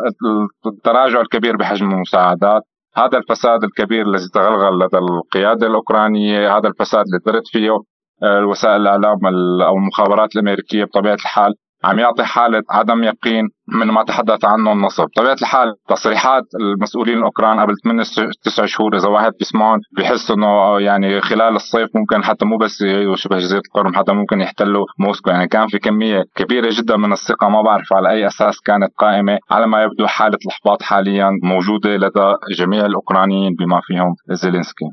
[0.68, 2.62] التراجع الكبير بحجم المساعدات
[2.96, 7.70] هذا الفساد الكبير الذي تغلغل لدى القيادة الأوكرانية هذا الفساد اللي درت فيه
[8.24, 9.18] آه، وسائل الإعلام
[9.62, 10.84] أو المخابرات الأمريكية.
[10.84, 15.06] بطبيعة الحال عم يعطي حالة عدم يقين من ما تحدث عنه النصر.
[15.06, 18.04] بطبيعة الحال تصريحات المسؤولين الأوكران قبل 8
[18.44, 22.84] 9 شهور إذا واحد بيسمعون بحس إنه يعني خلال الصيف ممكن حتى مو بس
[23.16, 25.30] شبه جزيرة القرم حتى ممكن يحتلوا موسكو.
[25.30, 29.38] يعني كان في كمية كبيرة جدا من الثقة ما بعرف على أي أساس كانت قائمة
[29.52, 34.86] على ما يبدو حالة الإحباط حاليا موجودة لدى جميع الأوكرانيين بما فيهم زيلينسكي.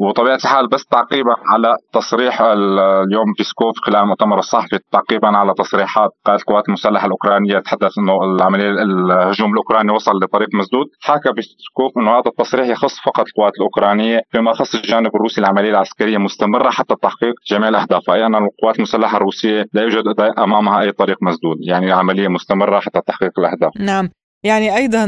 [0.00, 6.40] وطبيعه الحال بس تعقيبا على تصريح اليوم بيسكوف خلال المؤتمر الصحفي تعقيبا على تصريحات قائد
[6.40, 10.86] القوات المسلحة الأوكرانية تحدث إنه العملية الهجوم الأوكراني وصل لطريق مسدود.
[11.00, 16.18] حكى بيسكوف إنه هذا التصريح يخص فقط القوات الأوكرانية فيما يخص الجانب الروسي العملية العسكرية
[16.18, 18.10] مستمرة حتى تحقيق جميع الأهداف.
[18.10, 20.04] أي أن القوات المسلحة الروسية لا يوجد
[20.38, 21.56] أمامها أي طريق مسدود.
[21.60, 23.72] يعني العملية مستمرة حتى تحقيق الأهداف.
[23.80, 24.10] نعم.
[24.44, 25.06] يعني أيضا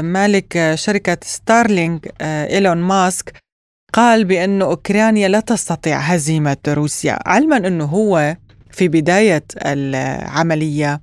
[0.00, 3.32] مالك شركة ستارلينك إيلون ماسك
[3.92, 8.36] قال بأن أوكرانيا لا تستطيع هزيمة روسيا علما أنه هو
[8.70, 11.00] في بداية العملية.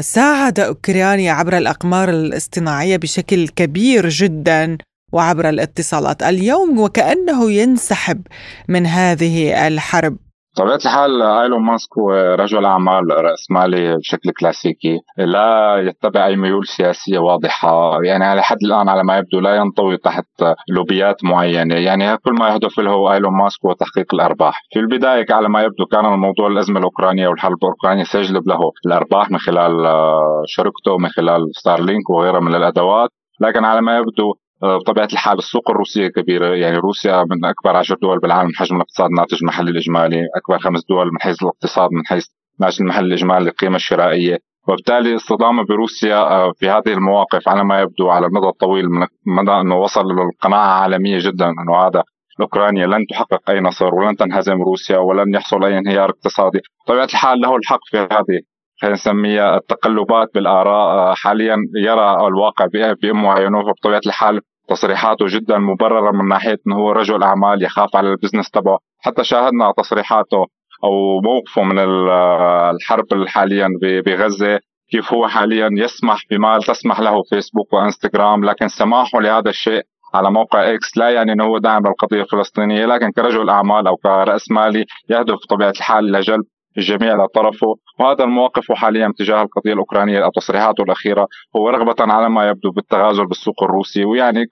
[0.00, 4.78] ساعد أوكرانيا عبر الأقمار الاصطناعية بشكل كبير جدا
[5.12, 6.22] وعبر الاتصالات.
[6.22, 8.22] اليوم وكأنه ينسحب
[8.68, 10.16] من هذه الحرب.
[10.56, 15.00] بطبيعة الحال إيلون ماسك هو رجل أعمال راسمالي بشكل كلاسيكي.
[15.18, 18.02] لا يتبع أي ميول سياسية واضحة.
[18.02, 20.24] يعني على حد الآن على ما يبدو لا ينضوي تحت
[20.68, 21.74] لوبيات معينة.
[21.74, 24.62] يعني كل ما يهدف له إيلون ماسك هو تحقيق الأرباح.
[24.72, 29.38] في البداية على ما يبدو كان الموضوع الأزمة الأوكرانية والحرب الأوكرانية سيجلب له الأرباح من
[29.38, 33.10] خلال آه، شركته من خلال ستارلينك وغيرها من الأدوات.
[33.40, 38.18] لكن على ما يبدو بطبيعة الحال السوق الروسية كبيرة يعني روسيا من أكبر عشر دول
[38.18, 42.26] بالعالم من حجم الاقتصاد الناتج المحلي الإجمالي أكبر خمس دول من حيث الاقتصاد من حيث
[42.60, 44.38] الناتج المحلي الإجمالي للقيمه الشرائيه
[44.68, 49.50] وبالتالي الصدامه بروسيا آه، في هذه المواقف على ما يبدو على المدى الطويل من مدى
[49.50, 52.02] أنه وصل للقناعه عالمية جدا أنه هذا
[52.40, 57.40] أوكرانيا لن تحقق أي نصر ولن تنهزم روسيا ولن يحصل أي انهيار اقتصادي، بطبيعة الحال
[57.40, 58.40] له الحق في هذه
[58.80, 60.86] خلينا نسميها التقلبات بالآراء.
[60.86, 62.66] آه، حاليا يرى الواقع
[63.02, 68.08] بأمه عينه بطبيعة الحال تصريحاته جدا مبررة من ناحية إنه هو رجل أعمال يخاف على
[68.08, 68.78] البزنس تبعه.
[69.00, 70.46] حتى شاهدنا تصريحاته
[70.84, 73.68] أو موقفه من آه، الحرب حاليا
[74.06, 74.58] بغزة
[74.90, 79.82] كيف هو حاليا يسمح بما تسمح له فيسبوك وإنستغرام لكن سماحه لهذا الشيء
[80.14, 84.50] على موقع إكس لا يعني إنه هو داعم للقضية الفلسطينية لكن كرجل أعمال أو كرأس
[84.50, 86.44] مالي يهدف بطبيعة الحال لجلب
[86.78, 92.48] الجميع لطرفه وهذا الموقف حاليا تجاه القضية الأوكرانية أو تصريحاته الأخيرة هو رغبة على ما
[92.48, 94.44] يبدو بالتغازل بالسوق الروسي ويعني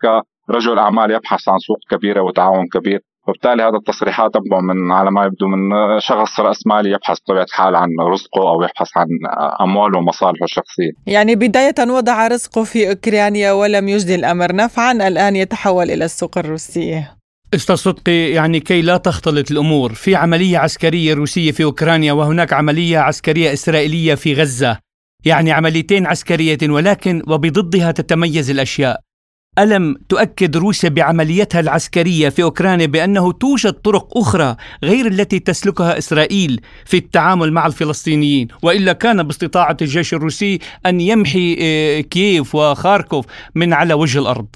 [0.48, 5.24] كرجل أعمال يبحث عن سوق كبيرة وتعاون كبير وبالتالي هذا التصريحات تنبع من على ما
[5.24, 5.60] يبدو من
[5.98, 9.06] شخص رأس مالي يبحث بطبيعة الحال عن رزقه أو يبحث عن
[9.60, 10.90] أمواله ومصالحه الشخصية.
[11.06, 17.23] يعني بداية وضع رزقه في أوكرانيا ولم يجدي الأمر نفعا الآن يتحول إلى السوق الروسيه.
[17.54, 22.98] أستاذ صدقي يعني كي لا تختلط الأمور في عملية عسكرية روسية في أوكرانيا وهناك عملية
[22.98, 24.78] عسكرية إسرائيلية في غزة.
[25.24, 29.00] يعني عمليتين عسكريتين ولكن وبضدها تتميز الأشياء.
[29.59, 36.61] ألم تؤكد روسيا بعمليتها العسكرية في أوكرانيا بأنه توجد طرق أخرى غير التي تسلكها إسرائيل
[36.87, 43.72] في التعامل مع الفلسطينيين؟ وإلا كان باستطاعة الجيش الروسي أن يمحي آه، كييف وخاركوف من
[43.72, 44.46] على وجه الأرض؟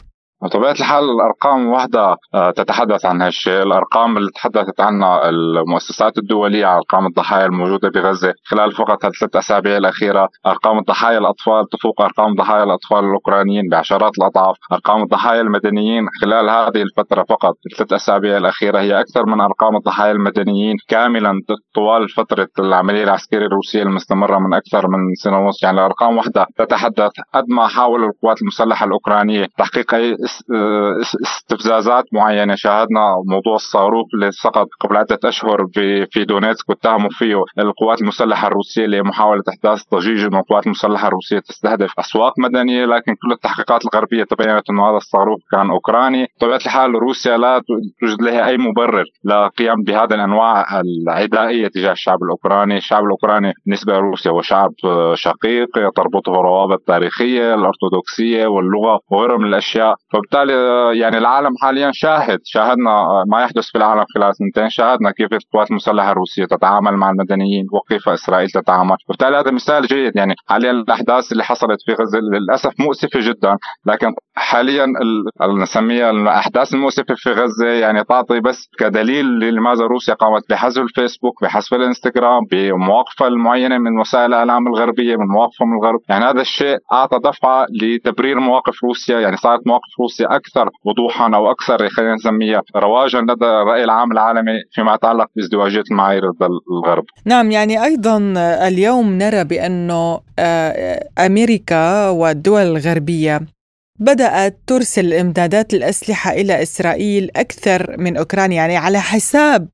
[0.42, 3.62] بطبيعة الحال الأرقام واحدة آه، تتحدث عن هالشيء.
[3.62, 9.76] الأرقام اللي تحدثت عنها المؤسسات الدولية على أرقام الضحايا الموجودة بغزة خلال فقط الثلاث أسابيع
[9.76, 14.56] الأخيرة أرقام الضحايا الأطفال تفوق أرقام ضحايا الأطفال الأوكرانيين بعشرات الأضعاف.
[14.72, 20.12] أرقام الضحايا المدنيين خلال هذه الفترة فقط الثلاث أسابيع الأخيرة هي أكثر من أرقام الضحايا
[20.12, 21.32] المدنيين كاملا
[21.74, 25.62] طوال فترة العملية العسكرية الروسية المستمرة من أكثر من سنة ونص.
[25.62, 30.16] يعني الأرقام واحدة تتحدث قد ما حاول القوات المسلحة الأوكرانية تحقيق أي
[31.22, 32.54] استفزازات معينة.
[32.56, 35.66] شاهدنا موضوع الصاروخ اللي سقط قبل عدة أشهر
[36.10, 41.92] في دونيتسك واتهموا فيه القوات المسلحة الروسية لمحاولة إحداث ضجيج انه القوات المسلحة الروسية تستهدف
[41.98, 46.26] أسواق مدنية لكن كل التحقيقات الغربية تبينت انه هذا الصاروخ كان أوكراني.
[46.36, 47.62] بطبيعة الحال روسيا لا
[48.00, 54.30] توجد لها أي مبرر للقيام بهذه الأنواع العدائية تجاه الشعب الأوكراني، الشعب الأوكراني بالنسبة لروسيا
[54.30, 54.70] هو شعب
[55.14, 60.52] شقيق تربطه روابط تاريخية الأرثوذكسية واللغة وغيرها من الأشياء، فبالتالي
[60.98, 66.12] يعني العالم حاليا شاهد شاهدنا ما يحدث في العالم خلال سنتين شاهدنا كيف القوات المسلحة
[66.12, 68.96] الروسية تتعامل مع المدنيين وكيف إسرائيل تتعامل.
[69.08, 74.12] وبالتالي هذا مثال جيد يعني حاليا الأحداث اللي حصلت في غزة للأسف مؤسفة جدا لكن
[74.36, 74.86] حاليا
[75.62, 81.74] نسميها الأحداث المؤسفة في غزة يعني تعطي بس كدليل لماذا روسيا قامت بحذف الفيسبوك بحذف
[81.74, 86.00] الإنستغرام بمواقفة المعينه من وسائل الإعلام الغربية من مواقفه من الغرب.
[86.08, 91.50] يعني هذا الشيء أعطى دفعة لتبرير مواقف روسيا يعني صارت مواقف روسيا أكثر وضوحا أو
[91.50, 97.04] أكثر خلينا نسميها رواجا لدى الرأي العام العالمي فيما يتعلق بازدواجية المعايير ضد الغرب.
[97.24, 98.34] نعم يعني أيضا
[98.68, 103.40] اليوم نرى بأنه آه، أمريكا والدول الغربية
[104.00, 109.68] بدأت ترسل إمدادات الأسلحة إلى إسرائيل أكثر من أوكرانيا يعني على حساب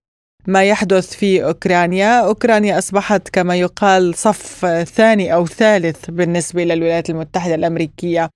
[0.47, 7.11] ما يحدث في أوكرانيا أوكرانيا أصبحت كما يقال صف ثاني أو ثالث بالنسبة إلى الولايات
[7.11, 8.31] المتحدة الأمريكية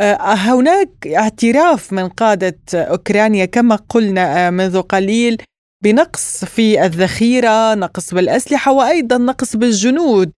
[0.00, 5.42] هناك اعتراف من قادة أوكرانيا كما قلنا آه، منذ قليل
[5.84, 10.32] بنقص في الذخيرة نقص بالأسلحة وأيضا نقص بالجنود.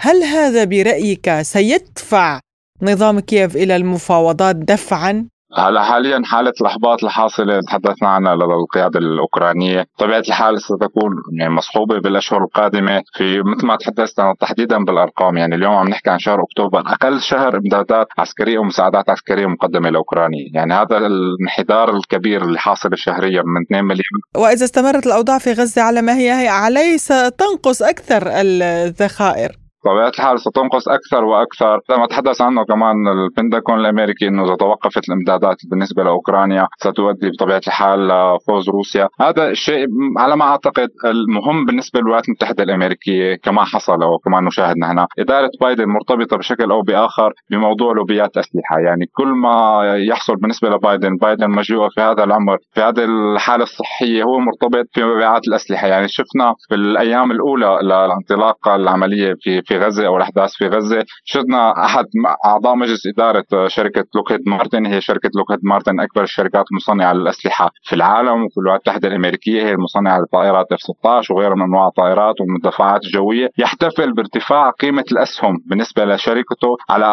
[0.00, 2.40] هل هذا برأيك سيدفع
[2.82, 9.86] نظام كييف إلى المفاوضات دفعا؟ هلا حاليا حالة الإحباط الحاصلة تحدثنا عنها لدى القيادة الأوكرانية
[9.98, 15.74] طبيعة الحال ستكون يعني مصحوبة بالأشهر القادمة في مثل ما تحدثنا تحديدا بالأرقام يعني اليوم
[15.74, 20.96] عم نحكي عن شهر أكتوبر أقل شهر إمدادات عسكرية ومساعدات عسكرية مقدمة لأوكرانيا يعني هذا
[20.96, 24.20] الانحدار الكبير اللي حاصل شهريا من 2 مليون.
[24.36, 29.59] وإذا استمرت الأوضاع في غزة على ما هي, هي عليه ستنقص أكثر الذخائر.
[29.84, 31.80] بطبيعه الحال ستنقص أكثر وأكثر.
[31.90, 38.08] ما تحدث عنه كمان البنتاغون الأمريكي إنه إذا توقفت الإمدادات بالنسبة لأوكرانيا ستؤدي بطبيعة الحال
[38.08, 39.08] لفوز روسيا.
[39.20, 39.86] هذا الشيء
[40.18, 45.84] على ما أعتقد المهم بالنسبة للولايات المتحدة الأمريكية كما حصل وكما نشاهد نحن إدارة بايدن
[45.84, 48.78] مرتبطة بشكل أو بآخر بموضوع لوبيات أسلحة.
[48.78, 54.22] يعني كل ما يحصل بالنسبة لبايدن بايدن مجيء في هذا العمر في هذه الحالة الصحية
[54.22, 55.86] هو مرتبط في مبيعات الأسلحة.
[55.86, 61.04] يعني شفنا في الأيام الأولى للانطلاقه العملية في في غزة أو الاحداث في غزة.
[61.24, 62.04] شفنا أحد
[62.44, 64.86] أعضاء مجلس إدارة شركة لوكهيد مارتن.
[64.86, 69.62] هي شركة لوكهيد مارتن أكبر الشركات المصنعه للأسلحة في العالم وفي الولايات المتحده الأمريكية.
[69.62, 75.54] هي المصنعة لطائرات F 16 وغيرها من أنواع الطائرات والمدفعات الجويه يحتفل بارتفاع قيمة الأسهم
[75.66, 77.06] بالنسبة لشركته على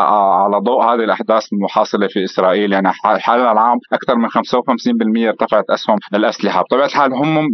[0.44, 2.74] على ضوء هذه الأحداث الحاصلة في إسرائيل.
[2.74, 7.48] يعني حال العام أكثر من 55% ارتفعت أسهم الاسلحه بطبيعة الحال هم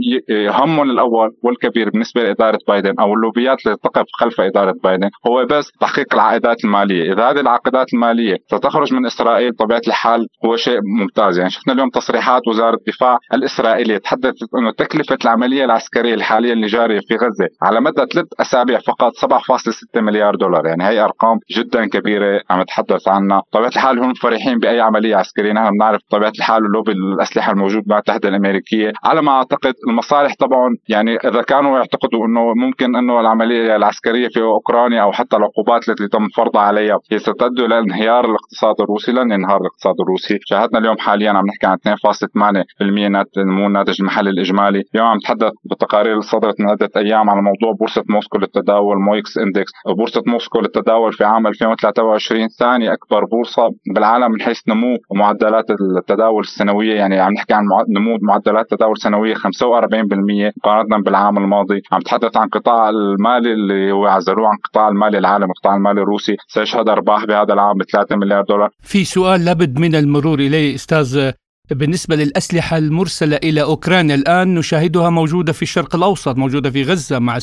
[0.50, 4.93] همهم الأول والكبير بالنسبة لإدارة بايدن أو اللوبيات اللي تقف خلف إدارة بايدن.
[4.94, 10.28] بايدن هو بس تحقيق العائدات المالية، إذا هذه العائدات المالية ستخرج من إسرائيل بطبيعه الحال
[10.46, 16.14] هو شيء ممتاز، يعني شفنا اليوم تصريحات وزارة الدفاع الإسرائيلية تحدثت إنه تكلفة العملية العسكرية
[16.14, 21.00] الحالية اللي جاريه في غزة على مدى ثلاث أسابيع فقط 7.6 مليار دولار، يعني هي
[21.00, 26.02] أرقام جدا كبيرة عم نتحدث عنها، بطبيعه الحال هم فرحين بأي عملية عسكرية، نحن بنعرف
[26.10, 31.42] بطبيعه الحال لوبي الأسلحة الموجود مع المتحده الأمريكية، على ما أعتقد المصالح طبعا يعني إذا
[31.42, 36.28] كانوا يعتقدوا إنه ممكن إنه العملية العسكرية في اوكرانيا البريطانيا أو حتى العقوبات التي تم
[36.36, 37.00] فرضها عليها.
[37.12, 39.12] هي ستؤدي إلى انهيار الاقتصاد الروسي.
[39.12, 40.40] لن ينهار الاقتصاد الروسي.
[40.46, 44.84] شاهدنا اليوم حاليا عم نحكي عن 2.8% نمو الناتج المحلي الإجمالي.
[44.96, 49.38] اليوم عم نتحدث بالتقارير اللي صدرت من عدة أيام على موضوع بورصة موسكو للتداول MOEX
[49.38, 49.72] index.
[49.98, 56.42] بورصة موسكو للتداول في عام 2023 ثاني أكبر بورصة بالعالم من حيث نمو معدلات التداول
[56.42, 56.96] السنوية.
[56.96, 57.64] يعني عم نحكي عن
[57.98, 61.82] نمو معدلات تداول سنوية 45% مقارنة بالعام الماضي.
[61.92, 66.36] عم نتحدث عن قطاع المالي اللي هو عزلوه عن القطاع المالي العالمي القطاع المالي الروسي
[66.48, 68.70] سيشهد أرباح بهذا العام ب 3 مليار دولار.
[68.82, 71.32] في سؤال لابد من المرور إليه أستاذ
[71.72, 77.40] بالنسبة للأسلحة المرسلة إلى أوكرانيا الآن نشاهدها موجودة في الشرق الأوسط موجودة في غزة مع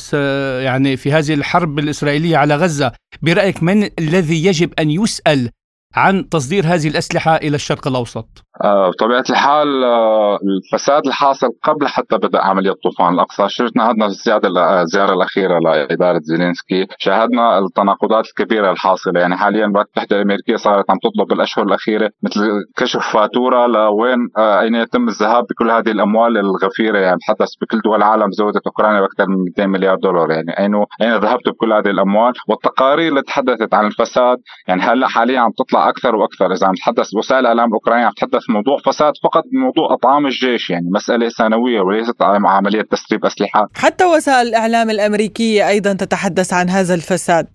[0.63, 2.91] يعني في هذه الحرب الإسرائيلية على غزة.
[3.21, 5.49] برأيك من الذي يجب أن يسأل
[5.95, 8.27] عن تصدير هذه الأسلحة إلى الشرق الأوسط؟
[8.63, 14.81] آه، بطبيعة الحال آه، الفساد الحاصل قبل حتى بدء عملية طوفان الأقصى شفنا هذا الزيادة
[14.81, 19.19] الزيارة الأخيرة لإدارة زيلينسكي شاهدنا التناقضات الكبيرة الحاصلة.
[19.19, 22.41] يعني حاليا الولايات المتحدة الأمريكية صارت عم تطلب بالأشهر الأخيرة مثل
[22.77, 26.99] كشف فاتورة لوين آه، أين يتم الذهاب بكل هذه الأموال الغفيرة.
[26.99, 30.31] يعني بحدث بكل دول العالم زودت أوكرانيا بأكثر من 200 مليار دولار.
[30.31, 34.37] يعني أين أين ذهبت بكل هذه الأموال؟ والتقارير اللي تحدثت عن الفساد
[34.67, 36.53] يعني هلأ حاليا عم تطلع أكثر وأكثر.
[36.53, 40.89] إذا عم تحدث وسائل الاعلام الأوكرانية عم تحدث موضوع فساد فقط موضوع أطعام الجيش يعني
[40.95, 43.67] مسألة سنويه وليست عملية تسريب أسلحة.
[43.75, 47.47] حتى وسائل الإعلام الأمريكية أيضا تتحدث عن هذا الفساد.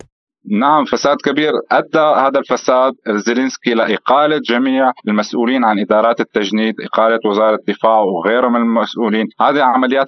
[0.51, 1.53] نعم فساد كبير.
[1.73, 8.61] أدى هذا الفساد زيلينسكي لإقالة جميع المسؤولين عن إدارات التجنيد، إقالة وزارة الدفاع وغيرهم من
[8.61, 10.07] المسؤولين، هذه عمليات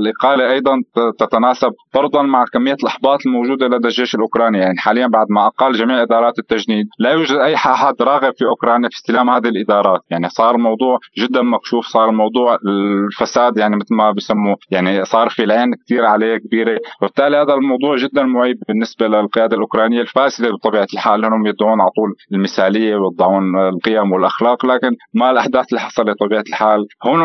[0.00, 0.82] الإقالة أيضا
[1.18, 6.02] تتناسب فرضا مع كمية الأحباط الموجودة لدى الجيش الأوكراني، يعني حاليا بعد ما أقال جميع
[6.02, 10.54] إدارات التجنيد، لا يوجد أي احد راغب في أوكرانيا في استلام هذه الإدارات، يعني صار
[10.54, 16.04] الموضوع جدا مكشوف، صار الموضوع الفساد يعني مثل ما بسموه يعني صار في العين كثير
[16.04, 19.77] عليه كبيرة، وبالتالي هذا الموضوع جدا معيب بالنسبة للقيادة الأوكرانية.
[19.78, 25.66] الاوكرانيه الفاسدة بطبيعة الحال لانهم يدعون على طول المثالية ويدعون القيم والأخلاق لكن ما الأحداث
[25.68, 27.20] اللي حصلت بطبيعة الحال هون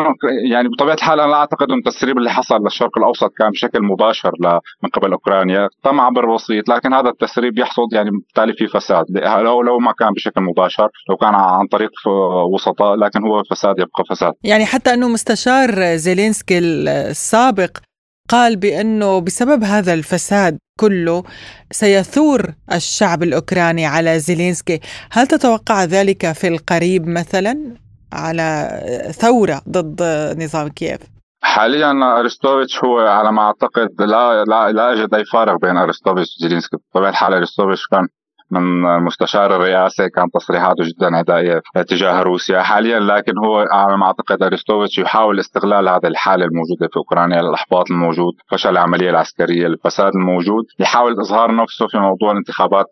[0.50, 4.30] يعني بطبيعة الحال أنا لا أعتقد أن التسريب اللي حصل للشرق الأوسط كان بشكل مباشر
[4.82, 9.04] من قبل أوكرانيا تم عبر وسيط لكن هذا التسريب يحصد يعني بالتالي في فساد.
[9.44, 11.90] لو لو ما كان بشكل مباشر لو كان عن طريق
[12.54, 14.32] وسطاء لكن هو فساد يبقى فساد.
[14.44, 17.70] يعني حتى أنه مستشار زيلينسكي السابق
[18.28, 21.24] قال بأنه بسبب هذا الفساد كله
[21.70, 24.80] سيثور الشعب الأوكراني على زيلينسكي،
[25.12, 27.74] هل تتوقع ذلك في القريب مثلا
[28.12, 28.80] على
[29.12, 30.02] ثورة ضد
[30.42, 31.00] نظام كييف؟
[31.42, 36.76] حاليا أرستوفيتش هو على ما أعتقد لا لا لا اجد أي فارق بين أرستوفيتش وزيلينسكي،
[36.76, 38.08] بطبيعة الحال أرستوفيتش كان
[38.50, 42.62] من مستشار الرئاسة كان تصريحاته جدا عدائية تجاه روسيا.
[42.62, 47.90] حاليا لكن هو على ما أعتقد أرستوفيتش يحاول استغلال هذه الحالة الموجودة في أوكرانيا الإحباط
[47.90, 49.66] الموجود فشل العملية العسكرية.
[49.66, 52.86] الفساد الموجود يحاول إظهار نفسه في موضوع الانتخابات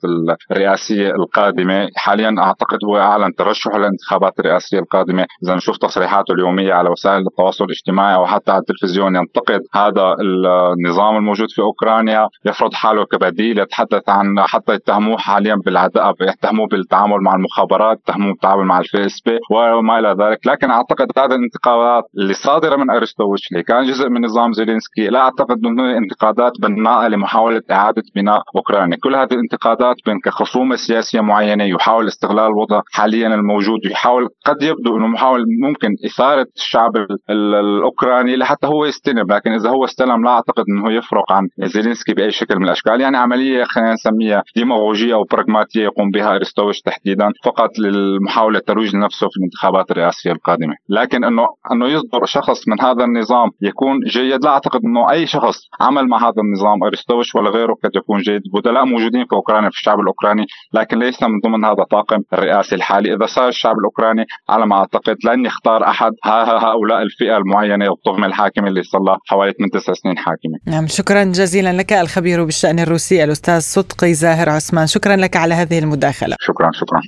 [0.51, 1.89] الرئاسية القادمة.
[1.97, 5.27] حاليا أعتقد هو أعلن ترشحه للانتخابات الرئاسية القادمة.
[5.45, 9.17] إذا نشوف تصريحاته اليومية على وسائل التواصل الاجتماعي أو حتى على التلفزيون.
[9.17, 12.29] ينتقد هذا النظام الموجود في أوكرانيا.
[12.47, 18.65] يفرض حاله كبديل يتحدث عن حتى يتهموه حاليا بالعداء يتهموا بالتعامل مع المخابرات يتهموا بالتعامل
[18.65, 20.47] مع ال FSB وما إلى ذلك.
[20.47, 25.21] لكن أعتقد هذه الانتقادات اللي صادرة من ارستوفيتش اللي كان جزء من نظام زيلينسكي لا
[25.21, 28.97] أعتقد انه انتقادات بناءة لمحاولة إعادة بناء أوكرانيا.
[29.03, 34.97] كل هذه الانتقادات بين كخصومة سياسية معينة يحاول استغلال الوضع حاليا الموجود يحاول قد يبدو
[34.97, 36.93] إنه محاول ممكن إثارة الشعب
[37.31, 39.27] الأوكراني لحتى هو يستلم.
[39.33, 43.01] لكن إذا هو استلم لا أعتقد إنه يفرق عن زيلينسكي بأي شكل من الأشكال.
[43.01, 49.29] يعني عملية خلينا نسميها ديماغوجية أو براغماتيه يقوم بها ارستوفيتش تحديدا فقط للمحاولة الترويج لنفسه
[49.29, 54.51] في الانتخابات الرئاسية القادمة، لكن انه إنه يصدر شخص من هذا النظام يكون جيد لا
[54.51, 58.85] أعتقد إنه أي شخص عمل مع هذا النظام ارستوفيتش ولا غيره قد يكون جيد، بدلاء
[58.85, 63.27] موجودين في أوكرانيا في الشعب الأوكراني لكن ليس من ضمن هذا الطاقم الرئاسي الحالي، إذا
[63.27, 66.13] صار الشعب الأوكراني على ما أعتقد لن يختار أحد.
[66.25, 70.59] هؤلاء الفئة المعينة والطغمه الحاكمه اللي صار لها حوالي 8 9 سنين حاكمة.
[70.67, 75.79] نعم شكرا جزيلا لك الخبير بالشأن الروسي الأستاذ صدقي زاهر عثمان، شكرا لك على هذه
[75.79, 76.37] المداخلة.
[76.41, 77.01] شكرا شكرا.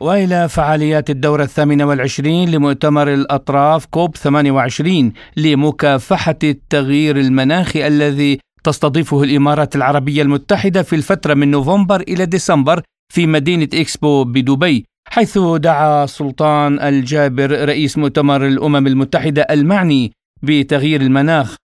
[0.00, 9.76] وإلى فعاليات الدورة الثامنة والعشرين لمؤتمر الأطراف كوب 28 لمكافحة التغيير المناخي الذي تستضيفه الإمارات
[9.76, 12.82] العربية المتحدة في الفترة من نوفمبر إلى ديسمبر
[13.14, 20.12] في مدينة إكسبو بدبي حيث دعا سلطان الجابر رئيس مؤتمر الأمم المتحدة المعني
[20.42, 21.56] بتغيير المناخ.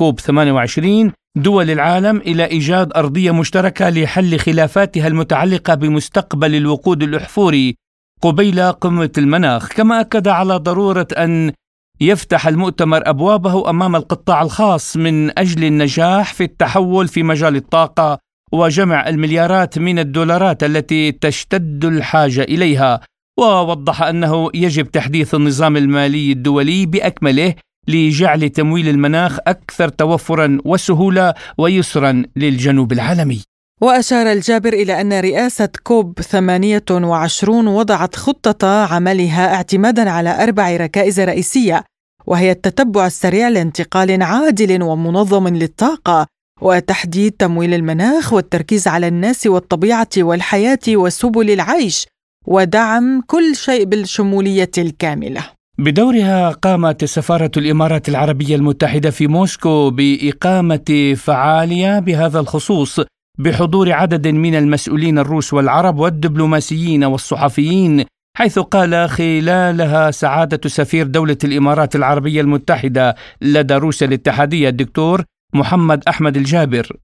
[0.00, 7.76] كوب 28 دول العالم إلى إيجاد أرضية مشتركة لحل خلافاتها المتعلقة بمستقبل الوقود الأحفوري
[8.22, 11.52] قبيل قمة المناخ، كما أكد على ضرورة أن
[12.00, 18.18] يفتح المؤتمر أبوابه أمام القطاع الخاص من أجل النجاح في التحول في مجال الطاقة
[18.52, 23.00] وجمع المليارات من الدولارات التي تشتد الحاجة إليها.
[23.38, 27.54] ووضح أنه يجب تحديث النظام المالي الدولي بأكمله
[27.90, 33.42] لجعل تمويل المناخ أكثر توفرا وسهولة ويسرا للجنوب العالمي
[33.82, 41.84] وأشار الجابر إلى أن رئاسة كوب 28 وضعت خطة عملها اعتمادا على أربع ركائز رئيسية
[42.26, 46.26] وهي التتبع السريع لانتقال عادل ومنظم للطاقة
[46.60, 52.06] وتحديد تمويل المناخ والتركيز على الناس والطبيعة والحياة وسبل العيش
[52.46, 55.59] ودعم كل شيء بالشمولية الكاملة.
[55.80, 63.00] بدورها قامت سفارة الإمارات العربية المتحدة في موسكو بإقامة فعالية بهذا الخصوص
[63.38, 68.04] بحضور عدد من المسؤولين الروس والعرب والدبلوماسيين والصحفيين
[68.36, 75.24] حيث قال خلالها سعادة سفير دولة الإمارات العربية المتحدة لدى روسيا الاتحادية الدكتور
[75.54, 76.96] محمد أحمد الجابر.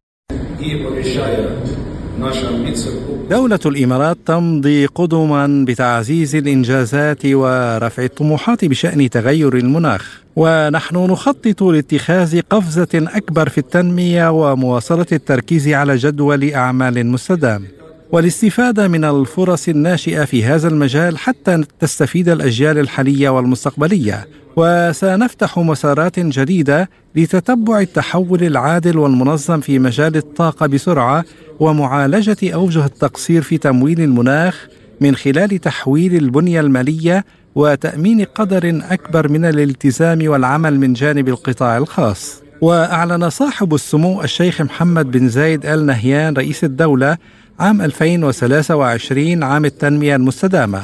[3.31, 10.21] دولة الإمارات تمضي قدما بتعزيز الإنجازات ورفع الطموحات بشأن تغير المناخ.
[10.37, 17.65] ونحن نخطط لاتخاذ قفزة أكبر في التنمية ومواصلة التركيز على جدول أعمال مستدام.
[18.13, 24.27] والاستفادة من الفرص الناشئة في هذا المجال حتى تستفيد الأجيال الحالية والمستقبلية.
[24.57, 31.25] وسنفتح مسارات جديدة لتتبع التحول العادل والمنظم في مجال الطاقة بسرعة
[31.61, 34.67] ومعالجة أوجه التقصير في تمويل المناخ
[35.01, 42.43] من خلال تحويل البنية المالية وتأمين قدر أكبر من الالتزام والعمل من جانب القطاع الخاص.
[42.61, 47.17] وأعلن صاحب السمو الشيخ محمد بن زايد ال نهيان رئيس الدولة
[47.61, 50.83] عام 2023 عام التنمية المستدامة.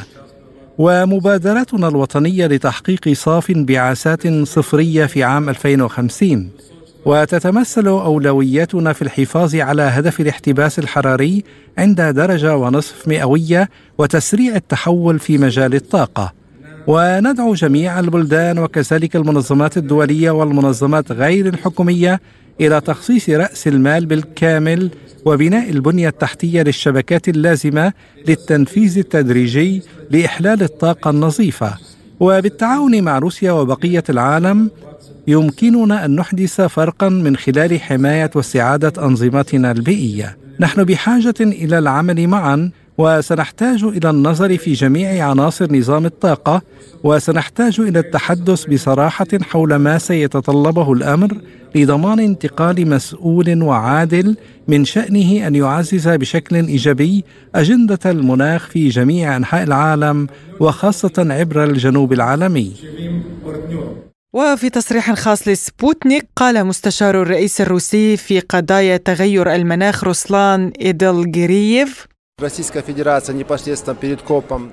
[0.79, 6.51] ومبادرتنا الوطنية لتحقيق صاف انبعاثات صفرية في عام 2050
[7.05, 11.45] وتتمثل أولوياتنا في الحفاظ على هدف الاحتباس الحراري
[11.79, 16.33] عند درجة ونصف مئوية وتسريع التحول في مجال الطاقة.
[16.87, 22.21] وندعو جميع البلدان وكذلك المنظمات الدولية والمنظمات غير الحكومية
[22.61, 24.91] إلى تخصيص رأس المال بالكامل
[25.25, 27.93] وبناء البنية التحتية للشبكات اللازمة
[28.29, 31.75] للتنفيذ التدريجي لإحلال الطاقة النظيفة.
[32.21, 34.71] وبالتعاون مع روسيا وبقية العالم
[35.27, 40.37] يمكننا أن نحدث فرقا من خلال حماية واستعادة أنظمتنا البيئية.
[40.61, 46.63] نحن بحاجة إلى العمل معا وسنحتاج إلى النظر في جميع عناصر نظام الطاقة
[47.05, 51.37] وسنحتاج إلى التحدث بصراحة حول ما سيتطلبه الأمر
[51.75, 54.37] لضمان انتقال مسؤول وعادل
[54.69, 60.27] من شأنه أن يعزز بشكل إيجابي أجندة المناخ في جميع أنحاء العالم
[60.61, 62.73] وخاصة عبر الجنوب العالمي.
[64.35, 72.07] وفي تصريح خاص لسبوتنيك قال مستشار الرئيس الروسي في قضايا تغير المناخ روسلان إيدلغيرييف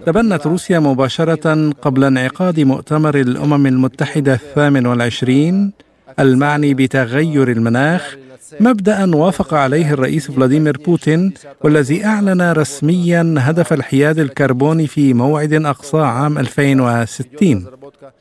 [0.05, 5.71] تبنت روسيا مباشرة قبل انعقاد مؤتمر الأمم المتحدة الثامن والعشرين
[6.19, 8.15] المعني بتغير المناخ
[8.59, 11.33] مبدا وافق عليه الرئيس فلاديمير بوتين
[11.63, 17.65] والذي أعلن رسميا هدف الحياد الكربوني في موعد أقصى عام 2060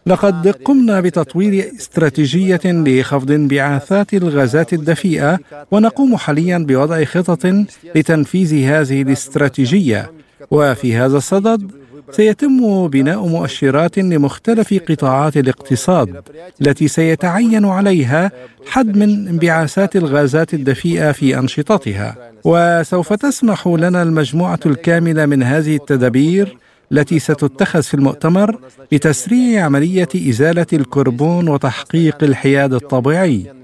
[0.07, 5.39] لقد قمنا بتطوير استراتيجية لخفض انبعاثات الغازات الدفيئة
[5.71, 7.47] ونقوم حاليا بوضع خطط
[7.95, 10.11] لتنفيذ هذه الاستراتيجية.
[10.51, 11.71] وفي هذا الصدد
[12.11, 16.23] سيتم بناء مؤشرات لمختلف قطاعات الاقتصاد
[16.61, 18.31] التي سيتعين عليها
[18.67, 22.17] حد من انبعاثات الغازات الدفيئة في أنشطتها.
[22.45, 26.57] وسوف تسمح لنا المجموعة الكاملة من هذه التدابير
[26.93, 28.59] التي ستتخذ في المؤتمر
[28.93, 33.58] بتسريع عملية إزالة الكربون وتحقيق الحياد الطبيعي.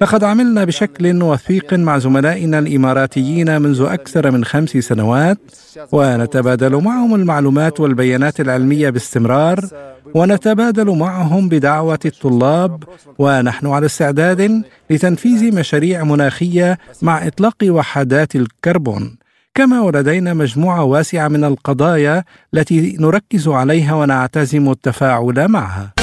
[0.00, 5.38] لقد عملنا بشكل وثيق مع زملائنا الإماراتيين منذ أكثر من خمس سنوات
[5.92, 9.64] ونتبادل معهم المعلومات والبيانات العلمية باستمرار
[10.14, 12.84] ونتبادل معهم بدعوة الطلاب
[13.18, 19.16] ونحن على استعداد لتنفيذ مشاريع مناخية مع إطلاق وحدات الكربون.
[19.54, 25.99] كما ولدينا مجموعة واسعة من القضايا التي نركز عليها ونعتزم التفاعل معها.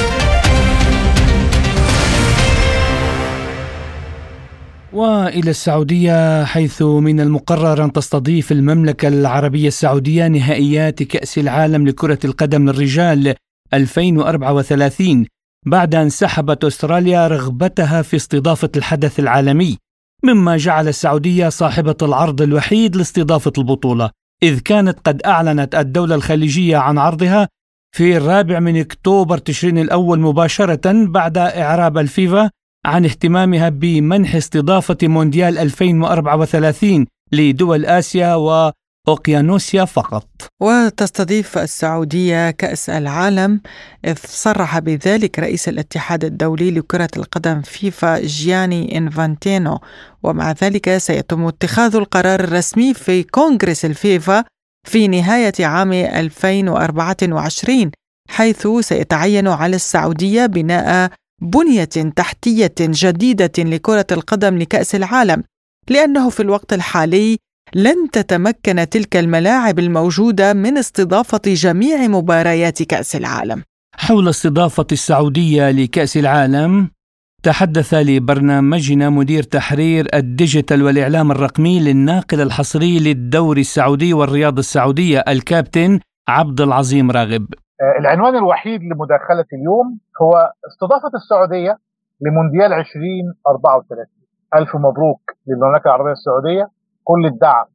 [4.92, 12.70] وإلى السعودية حيث من المقرر أن تستضيف المملكة العربية السعودية نهائيات كأس العالم لكرة القدم
[12.70, 13.34] للرجال
[13.74, 15.26] 2034
[15.66, 19.76] بعد أن سحبت أستراليا رغبتها في استضافة الحدث العالمي
[20.24, 24.10] مما جعل السعودية صاحبة العرض الوحيد لاستضافة البطولة
[24.42, 27.48] إذ كانت قد أعلنت الدولة الخليجية عن عرضها
[27.96, 32.50] في الرابع من أكتوبر تشرين الأول مباشرة بعد إعراب الفيفا
[32.86, 40.28] عن اهتمامها بمنح استضافة مونديال 2034 لدول آسيا وأوقيانوسيا فقط.
[40.62, 43.60] وتستضيف السعودية كأس العالم
[44.04, 49.78] إذ صرح بذلك رئيس الاتحاد الدولي لكرة القدم فيفا جياني إنفانتينو.
[50.22, 54.44] ومع ذلك سيتم اتخاذ القرار الرسمي في كونغرس الفيفا
[54.86, 57.90] في نهاية عام 2024
[58.30, 61.10] حيث سيتعين على السعودية بناء
[61.40, 65.42] بنية تحتية جديدة لكرة القدم لكأس العالم
[65.90, 67.38] لأنه في الوقت الحالي
[67.74, 73.62] لن تتمكن تلك الملاعب الموجودة من استضافة جميع مباريات كأس العالم.
[73.96, 76.90] حول استضافة السعودية لكأس العالم
[77.42, 86.60] تحدث لبرنامجنا مدير تحرير الديجيتال والإعلام الرقمي للناقل الحصري للدوري السعودي والرياض السعودية الكابتن عبد
[86.60, 87.46] العظيم راغب.
[87.82, 91.78] العنوان الوحيد لمداخلة اليوم هو استضافة السعودية
[92.20, 94.04] لمونديال 2034
[94.54, 96.68] ألف مبروك للمملكة العربية السعودية
[97.04, 97.66] كل الدعم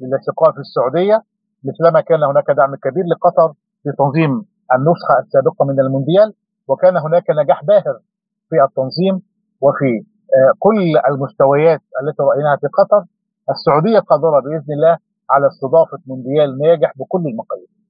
[0.00, 1.22] للاشقاء في السعودية.
[1.64, 3.52] مثلما كان هناك دعم كبير لقطر
[3.82, 4.30] في تنظيم
[4.74, 6.34] النسخة السابقة من المونديال
[6.68, 7.96] وكان هناك نجاح باهر
[8.50, 9.22] في التنظيم
[9.60, 9.92] وفي
[10.36, 10.78] آه، كل
[11.10, 13.04] المستويات التي رأيناها في قطر.
[13.50, 14.98] السعودية قادرة بإذن الله
[15.30, 17.68] على استضافة مونديال ناجح بكل المقاييس.
[17.68, 17.81] آه،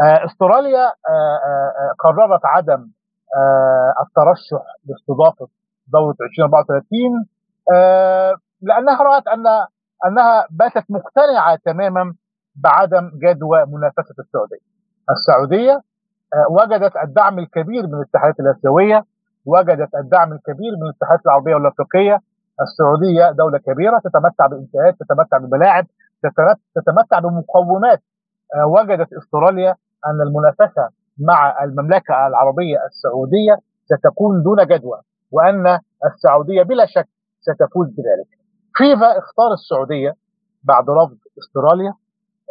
[0.00, 2.88] استراليا آه، قررت عدم
[4.02, 5.46] الترشح لاستضافة
[5.92, 7.26] دورة 2034
[8.62, 9.46] لأنها رأت أن
[10.06, 12.14] أنها باتت مقتنعة تماما
[12.56, 14.66] بعدم جدوى منافسة السعودية.
[15.10, 15.80] السعودية
[16.50, 19.04] وجدت الدعم الكبير من الاتحادات الآسيوية
[19.46, 22.20] وجدت الدعم الكبير من الاتحادات العربية والأفريقية.
[22.60, 25.86] السعودية دولة كبيرة تتمتع بانشاءات تتمتع بملاعب
[26.74, 28.02] تتمتع بمقومات
[28.54, 29.74] آه، وجدت استراليا
[30.06, 30.88] أن المنافسة
[31.18, 37.08] مع المملكة العربية السعودية ستكون دون جدوى وأن السعودية بلا شك
[37.40, 38.28] ستفوز بذلك.
[38.76, 40.14] فيفا اختار السعودية
[40.64, 41.94] بعد رفض استراليا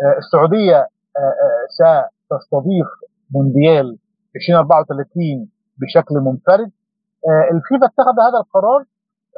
[0.01, 0.77] آه، السعودية
[1.17, 2.87] آه، ستستضيف
[3.33, 3.97] مونديال
[4.35, 6.71] 2034 بشكل منفرد
[7.27, 8.83] آه، الفيفا اتخذ هذا القرار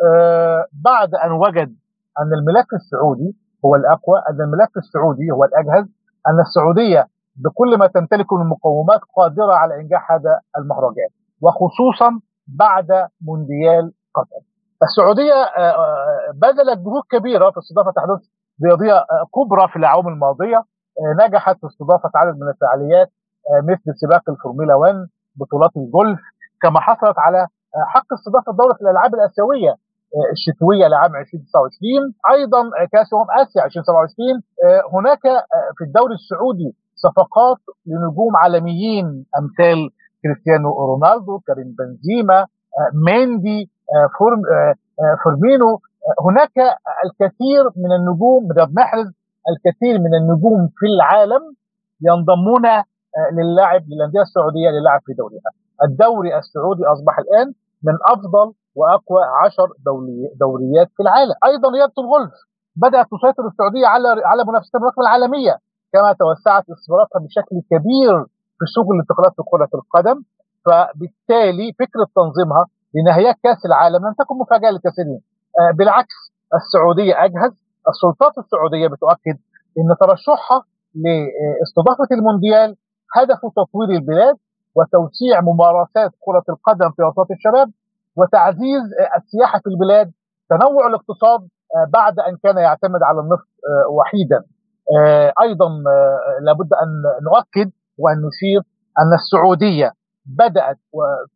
[0.05, 1.75] آه، بعد أن وجد
[2.19, 3.35] أن الملف السعودي
[3.65, 5.85] هو الأقوى أن الملف السعودي هو الأجهز
[6.27, 11.09] أن السعودية بكل ما تمتلكه من مقومات قادرة على إنجاح هذا المهرجان
[11.41, 14.41] وخصوصا بعد مونديال قطر.
[14.83, 18.19] السعودية آه، بذلت جهود كبيرة في استضافة احداث
[18.65, 20.63] رياضية كبرى في الاعوام الماضيه
[21.19, 23.11] نجحت في استضافة عدد من الفعاليات
[23.63, 24.95] مثل سباق الفورمولا 1
[25.35, 26.19] بطولات الجولف
[26.61, 27.47] كما حصلت على
[27.87, 29.69] حق استضافة دورة الألعاب الآسيوية
[30.15, 32.61] آه، الشتوية لعام 2029 أيضا
[32.91, 39.89] كأس أمم آسيا 2027 آه، هناك آه، في الدوري السعودي صفقات لنجوم عالميين أمثال
[40.23, 42.45] كريستيانو رونالدو كريم بنزيما
[42.93, 43.69] ميندي
[45.23, 45.79] فيرمينو
[46.25, 46.57] هناك
[47.05, 49.07] الكثير من النجوم رياض محرز
[49.51, 51.41] الكثير من النجوم في العالم
[52.01, 52.65] ينضمون
[53.33, 55.51] للاعب للأندية السعودية للعب في دوريها
[55.83, 61.33] الدوري السعودي أصبح الآن من أفضل وأقوى عشر دولي دوريات في العالم.
[61.45, 62.33] أيضا رياضة الغولف
[62.75, 65.57] بدأت تسيطر السعودية على على منافسة الملاكمه العالمية.
[65.93, 68.13] كما توسعت استثماراتها بشكل كبير
[68.59, 70.23] في سوق الانتقالات في كرة القدم
[70.65, 72.65] فبالتالي فكرة تنظيمها
[72.95, 75.21] لنهايات كأس العالم لم تكن مفاجأة للكثيرين
[75.59, 76.17] آه، بالعكس
[76.55, 77.51] السعودية أجهز
[77.89, 79.37] السلطات السعودية بتؤكد
[79.77, 80.63] إن ترشحها
[80.95, 82.75] لاستضافة المونديال
[83.15, 84.35] هدفه تطوير البلاد
[84.75, 87.71] وتوسيع ممارسات كرة القدم في أوساط الشباب
[88.15, 88.83] وتعزيز
[89.17, 90.11] السياحة في البلاد
[90.49, 91.41] تنوع الاقتصاد
[91.75, 94.43] آه، بعد أن كان يعتمد على النفط آه، وحيدا.
[94.95, 95.69] آه، أيضا
[96.41, 96.89] لابد أن
[97.27, 98.61] نؤكد وأن نشير
[98.99, 99.91] أن السعودية
[100.25, 100.77] بدأت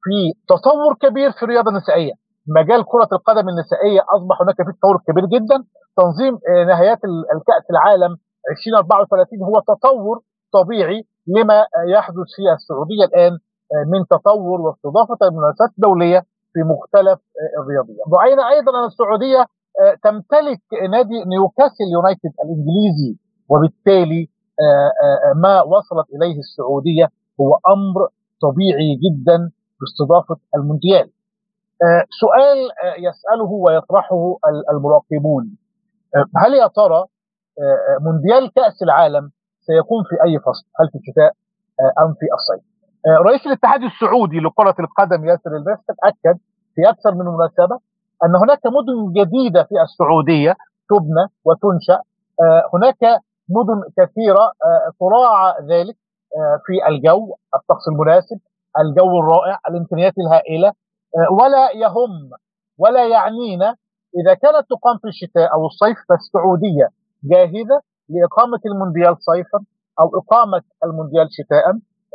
[0.03, 0.17] في
[0.49, 2.13] تطور كبير في الرياضة النسائية.
[2.47, 5.57] مجال كرة القدم النسائية أصبح هناك في تطور كبير جدا.
[5.97, 6.99] تنظيم نهايات
[7.35, 8.17] الكأس العالم
[8.51, 10.19] 2034 هو تطور
[10.53, 13.33] طبيعي لما يحدث في السعودية الآن
[13.73, 16.19] آه، من تطور واستضافة المنافسات الدولية
[16.53, 18.05] في مختلف آه، الرياضيات.
[18.19, 19.39] رأينا أيضا أن السعودية
[19.81, 23.11] آه، تمتلك نادي نيوكاسل يونايتد الإنجليزي.
[23.51, 24.29] وبالتالي
[25.35, 27.07] ما وصلت إليه السعودية
[27.41, 28.07] هو أمر
[28.41, 31.09] طبيعي جدا باستضافة المونديال.
[32.21, 32.57] سؤال
[33.07, 34.37] يسأله ويطرحه
[34.71, 35.57] المراقبون.
[36.37, 37.05] هل يا ترى
[38.01, 39.31] مونديال كأس العالم
[39.67, 41.31] سيكون في أي فصل؟ هل في الشتاء
[41.81, 42.63] آه، أم في الصيف؟
[43.07, 46.37] آه، رئيس الاتحاد السعودي لكرة القدم ياسر الباسط اكد
[46.75, 47.75] في أكثر من مناسبة
[48.25, 50.55] أن هناك مدن جديدة في السعودية
[50.89, 51.99] تبنى وتنشأ.
[52.41, 53.21] آه، هناك
[53.55, 54.51] مدن كثيرة
[54.99, 55.95] تراعى ذلك
[56.65, 58.39] في الجو الطقس المناسب
[58.79, 60.73] الجو الرائع الامكانيات الهائلة
[61.39, 62.29] ولا يهم
[62.77, 63.75] ولا يعنينا
[64.19, 66.87] إذا كانت تقام في الشتاء أو الصيف فالسعودية
[67.23, 69.59] جاهزة لإقامة المونديال صيفا
[69.99, 71.65] أو إقامة المونديال شتاء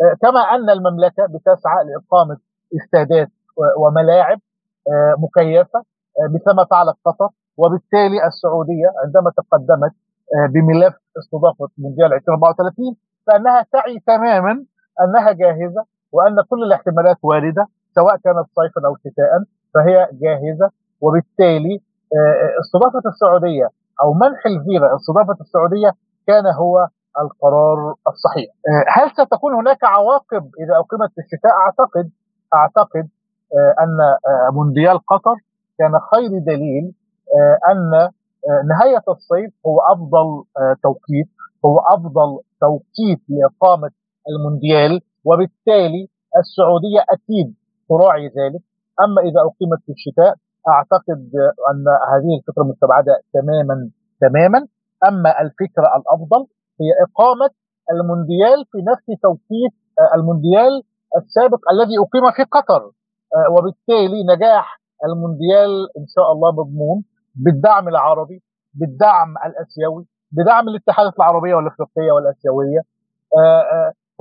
[0.03, 2.37] آه، كما أن المملكة بتسعى لإقامة
[2.77, 3.29] استادات
[3.79, 4.39] وملاعب
[4.89, 5.79] آه، مكيفة
[6.19, 9.93] آه، مثل ما فعلت قطر وبالتالي السعودية عندما تقدمت
[10.55, 12.97] بملف استضافة مونديال 2034
[13.27, 14.65] فإنها تعي تماما
[15.05, 19.31] أنها جاهزة وأن كل الاحتمالات واردة سواء كانت صيفا أو شتاء
[19.75, 20.71] فهي جاهزة
[21.01, 21.81] وبالتالي
[22.61, 23.69] استضافة السعودية
[24.03, 25.91] أو منح الفيزا استضافة السعودية
[26.27, 26.89] كان هو
[27.21, 28.51] القرار الصحيح.
[28.97, 32.11] هل ستكون هناك عواقب إذا أقيمت في الشتاء؟ أعتقد
[32.55, 33.09] أعتقد
[33.83, 33.97] أن
[34.55, 35.35] مونديال قطر
[35.79, 36.93] كان خير دليل
[37.71, 38.11] أن
[38.71, 40.45] نهاية الصيف هو أفضل
[40.83, 41.29] توقيت
[41.65, 43.91] هو أفضل توقيت لإقامة
[44.29, 47.55] المونديال وبالتالي السعودية أكيد
[47.89, 48.63] تراعي ذلك.
[49.05, 50.35] أما إذا أقيمت في الشتاء
[50.69, 51.31] أعتقد
[51.71, 53.91] أن هذه الفكرة مستبعدة تماما
[54.21, 54.67] تماما.
[55.09, 56.47] أما الفكرة الأفضل
[56.81, 57.51] هي إقامة
[57.93, 59.73] المونديال في نفس توقيت
[60.15, 60.83] المونديال
[61.17, 62.91] السابق الذي أقيم في قطر
[63.51, 67.05] وبالتالي نجاح المونديال إن شاء الله مضمون.
[67.37, 68.43] بالدعم العربي
[68.75, 72.81] بالدعم الأسيوي بدعم الاتحادات العربية والإفريقية والأسيوية.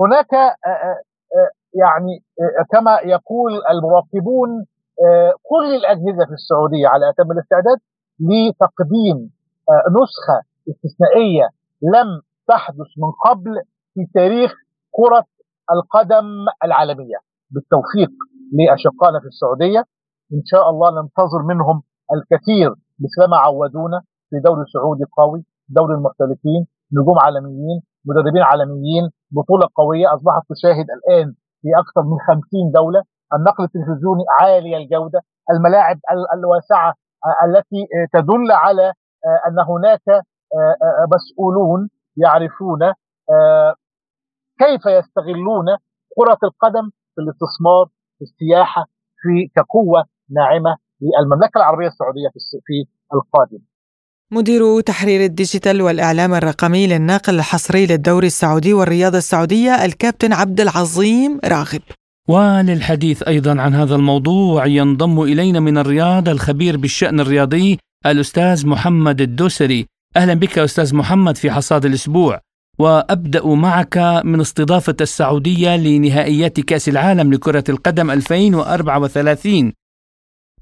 [0.00, 0.32] هناك
[1.74, 2.24] يعني
[2.72, 4.66] كما يقول المراقبون
[5.42, 7.78] كل الأجهزة في السعودية على أتم الاستعداد
[8.20, 9.30] لتقديم
[10.02, 11.48] نسخة استثنائية
[11.82, 13.62] لم تحدث من قبل
[13.94, 14.52] في تاريخ
[14.90, 15.24] كرة
[15.72, 16.26] القدم
[16.64, 17.16] العالمية.
[17.50, 18.10] بالتوفيق
[18.52, 19.84] لأشقائنا في السعودية.
[20.32, 21.82] إن شاء الله ننتظر منهم
[22.14, 22.74] الكثير
[23.04, 30.14] مثلما عودونا في دوري سعودي قوي دوري المحترفين نجوم عالميين مدربين عالميين بطولة قوية.
[30.14, 33.02] أصبحت تشاهد الآن في أكثر من 50 دولة.
[33.34, 35.20] النقل التلفزيوني عالي الجودة.
[35.50, 35.98] الملاعب
[36.34, 36.94] الواسعة
[37.46, 37.80] التي
[38.12, 38.92] تدل على
[39.46, 40.24] أن هناك
[41.14, 42.80] مسؤولون يعرفون
[44.58, 45.66] كيف يستغلون
[46.16, 47.86] كرة القدم في الاستثمار
[48.18, 48.84] في السياحة
[49.22, 50.76] في كقوة ناعمة.
[51.00, 52.28] للمملكة العربية السعودية
[52.66, 53.58] في القادم.
[54.32, 61.82] مدير تحرير الديجيتال والإعلام الرقمي للناقل الحصري للدوري السعودي والرياضة السعودية الكابتن عبد العظيم راغب.
[62.28, 69.86] وللحديث أيضا عن هذا الموضوع ينضم إلينا من الرياض الخبير بالشأن الرياضي الأستاذ محمد الدوسري.
[70.16, 72.40] أهلا بك أستاذ محمد في حصاد الأسبوع.
[72.78, 79.72] وأبدأ معك من استضافة السعودية لنهائيات كأس العالم لكرة القدم 2034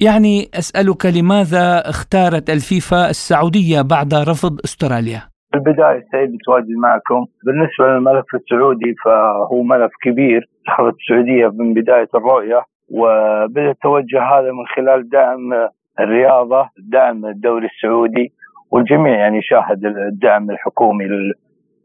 [0.01, 5.20] يعني أسألك لماذا اختارت الفيفا السعودية بعد رفض أستراليا؟
[5.51, 7.26] في البداية سعيد بتواجد معكم.
[7.47, 10.49] بالنسبة للملف السعودي فهو ملف كبير.
[10.68, 15.68] أخذت السعودية من بداية الرؤية وبدأ التوجه هذا من خلال دعم
[16.01, 18.32] الرياضة دعم الدوري السعودي
[18.70, 21.05] والجميع يعني شاهد الدعم الحكومي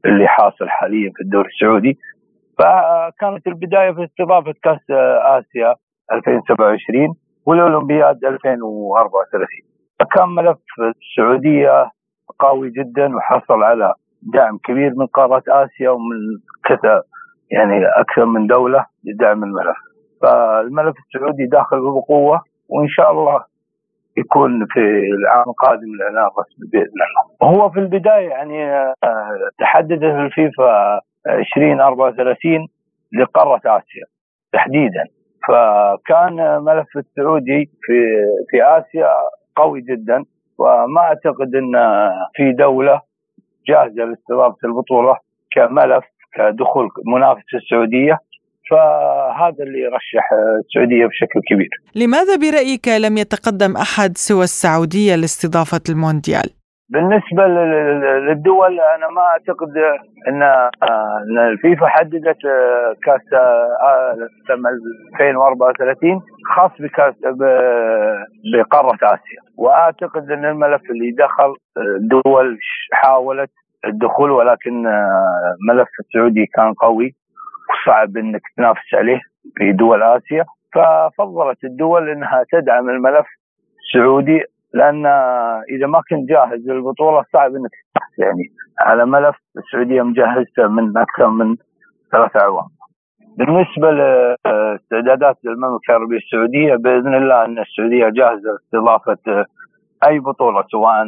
[0.06, 1.98] اللي حاصل حاليا في الدوري السعودي.
[2.60, 4.86] فكانت البداية في استضافة كأس
[5.22, 5.76] آسيا
[6.12, 7.16] 2027
[7.50, 9.48] والأولمبياد 2034
[10.00, 11.92] فكان ملف السعودية
[12.40, 16.18] قوي جدا وحصل على دعم كبير من قاره آسيا ومن
[16.66, 17.04] كذا
[17.52, 19.78] يعني أكثر من دولة لدعم الملف.
[20.22, 23.44] فالملف السعودي داخل بقوة وإن شاء الله
[24.18, 24.80] يكون في
[25.20, 27.52] العام القادم الإعلان الرسمي بإذن الله.
[27.52, 28.94] هو في البداية يعني
[29.60, 32.68] تحددت الفيفا 2034
[33.20, 34.06] لقارة آسيا
[34.54, 35.04] تحديدا.
[35.50, 37.94] فكان ملف السعودي في
[38.50, 39.10] في آسيا
[39.56, 40.26] قوي جدا
[40.58, 41.74] وما أعتقد إن
[42.36, 43.02] في دولة
[43.68, 45.18] جاهزة لاستضافة البطولة
[45.52, 48.20] كملف كدخول منافسة السعودية
[48.72, 50.30] فهذا اللي يرشح
[50.60, 51.70] السعودية بشكل كبير.
[51.96, 56.59] لماذا برأيك لم يتقدم أحد سوى السعودية لاستضافة المونديال؟
[56.90, 59.78] بالنسبة للدول أنا ما أعتقد
[60.28, 60.44] إن
[61.40, 62.38] الفيفا حددت
[63.04, 63.22] كأس
[64.48, 64.70] سنه
[65.20, 66.22] 2034
[66.56, 67.14] خاص بكأس
[68.54, 69.40] بقارة آسيا.
[69.58, 71.56] وأعتقد إن الملف اللي دخل
[72.00, 72.58] دول
[72.94, 73.52] حاولت
[73.86, 74.84] الدخول ولكن
[75.70, 77.16] ملف السعودي كان قوي
[77.70, 79.20] وصعب إنك تنافس عليه
[79.58, 80.46] في دول آسيا.
[80.76, 83.26] ففضلت الدول إنها تدعم الملف
[83.80, 85.06] السعودي لأن
[85.76, 88.44] إذا ما كنت جاهز للبطولة صعب إنك تحصل يعني
[88.80, 91.56] على ملف السعودية مجهزته من أكثر من
[92.12, 92.68] ثلاث أعوام.
[93.38, 99.46] بالنسبة لإستعدادات المملكة العربية السعودية بإذن الله إن السعودية جاهزة لاستضافة
[100.08, 101.06] أي بطولة سواء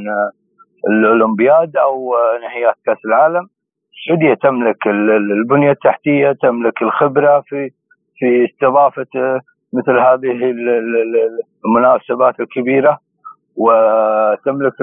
[0.89, 3.47] الأولمبياد أو نهائيات كأس العالم.
[3.93, 7.70] السعودية تملك البنية التحتية، تملك الخبرة في
[8.18, 9.41] في استضافة
[9.74, 10.53] مثل هذه
[11.66, 12.99] المناسبات الكبيرة
[13.56, 14.74] وتملك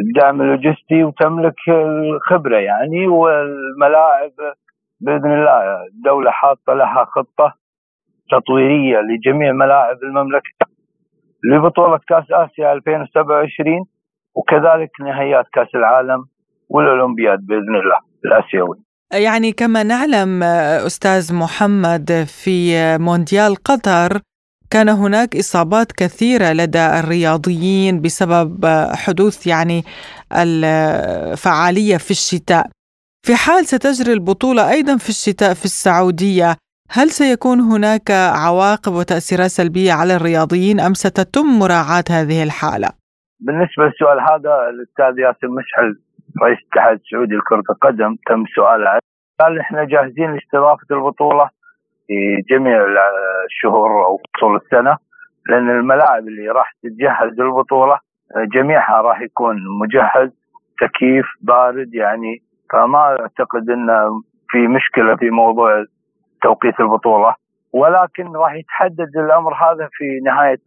[0.00, 4.32] الدعم اللوجستي وتملك الخبرة يعني والملاعب
[5.00, 7.54] بإذن الله الدولة حاطة لها خطة
[8.30, 10.66] تطويرية لجميع ملاعب المملكة
[11.52, 13.86] لبطولة كأس آسيا 2027
[14.34, 16.24] وكذلك نهائيات كأس العالم
[16.68, 18.76] والأولمبياد بإذن الله الآسيوي.
[19.12, 20.42] يعني كما نعلم
[20.86, 24.20] أستاذ محمد في مونديال قطر
[24.72, 29.82] كان هناك إصابات كثيرة لدى الرياضيين بسبب حدوث يعني
[30.32, 32.66] الفعالية في الشتاء.
[33.26, 36.56] في حال ستجري البطولة أيضا في الشتاء في السعودية،
[36.90, 38.10] هل سيكون هناك
[38.46, 42.88] عواقب وتأثيرات سلبية على الرياضيين أم ستتم مراعاة هذه الحالة؟
[43.40, 45.88] بالنسبة للسؤال هذا الأستاذ ياسر مشعل
[46.42, 48.98] رئيس الاتحاد السعودي لكرة القدم تم سؤاله
[49.40, 51.50] قال إحنا جاهزين لاستضافة البطولة
[52.10, 52.84] في جميع
[53.46, 54.96] الشهور أو فصول السنة
[55.48, 57.98] لأن الملاعب اللي راح تتجهز للبطولة
[58.54, 60.30] جميعها راح يكون مجهز
[60.80, 62.38] تكييف بارد يعني
[62.72, 63.88] فما أعتقد إن
[64.48, 65.84] في مشكلة في موضوع
[66.42, 67.34] توقيت البطولة
[67.72, 70.58] ولكن راح يتحدد الأمر هذا في نهاية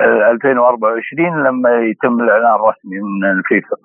[0.00, 3.76] 2024 لما يتم الإعلان الرسمي من الفيفا.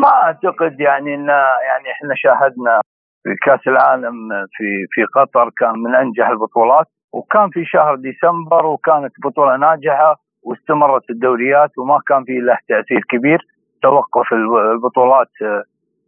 [0.00, 1.28] ما أعتقد يعني إن
[1.68, 2.80] يعني إحنا شاهدنا
[3.26, 9.12] في كأس العالم في في قطر كان من أنجح البطولات وكان في شهر ديسمبر وكانت
[9.24, 13.38] بطولة ناجحة واستمرت الدوريات وما كان في له تأثير كبير.
[13.82, 14.32] توقف
[14.74, 15.30] البطولات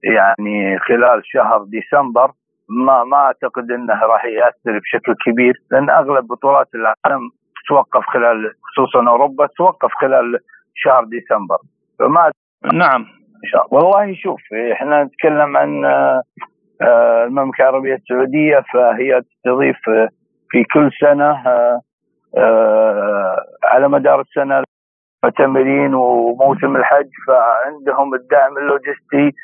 [0.05, 2.31] يعني خلال شهر ديسمبر
[2.87, 7.31] ما ما أعتقد إنه راح يأثر بشكل كبير لأن أغلب بطولات العالم
[7.65, 10.39] تتوقف خلال خصوصا أوروبا تتوقف خلال
[10.75, 11.59] شهر ديسمبر.
[11.99, 12.31] فما
[12.73, 13.01] نعم.
[13.45, 13.85] إن شاء الله.
[13.85, 14.41] والله شوف
[14.73, 15.85] إحنا نتكلم عن
[16.83, 19.77] المملكة العربية السعودية فهي تستضيف
[20.51, 21.81] في كل سنة آه،
[22.39, 24.65] آه، على مدار السنة
[25.25, 29.37] مؤتمرين وموسم الحج فعندهم الدعم اللوجستي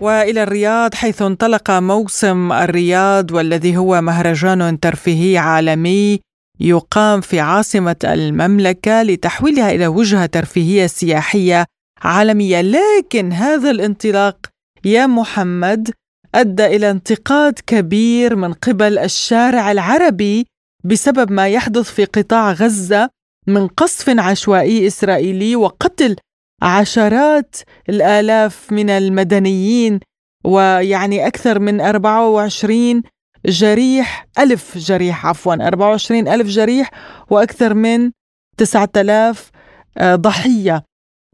[0.00, 6.20] وإلى الرياض حيث انطلق موسم الرياض والذي هو مهرجان ترفيهي عالمي.
[6.60, 11.64] يقام في عاصمة المملكة لتحويلها إلى وجهة ترفيهية سياحية
[12.02, 12.60] عالمية.
[12.60, 14.46] لكن هذا الانطلاق
[14.84, 15.90] يا محمد
[16.34, 20.46] أدى إلى انتقاد كبير من قبل الشارع العربي
[20.84, 23.10] بسبب ما يحدث في قطاع غزة
[23.46, 26.16] من قصف عشوائي إسرائيلي وقتل
[26.62, 27.56] عشرات
[27.88, 30.00] الآلاف من المدنيين
[30.44, 33.02] ويعني أكثر من 24
[33.46, 36.90] جريح ألف جريح عفوا 24 ألف جريح
[37.30, 38.10] وأكثر من
[38.56, 39.50] 9000
[39.98, 40.84] آه، ضحية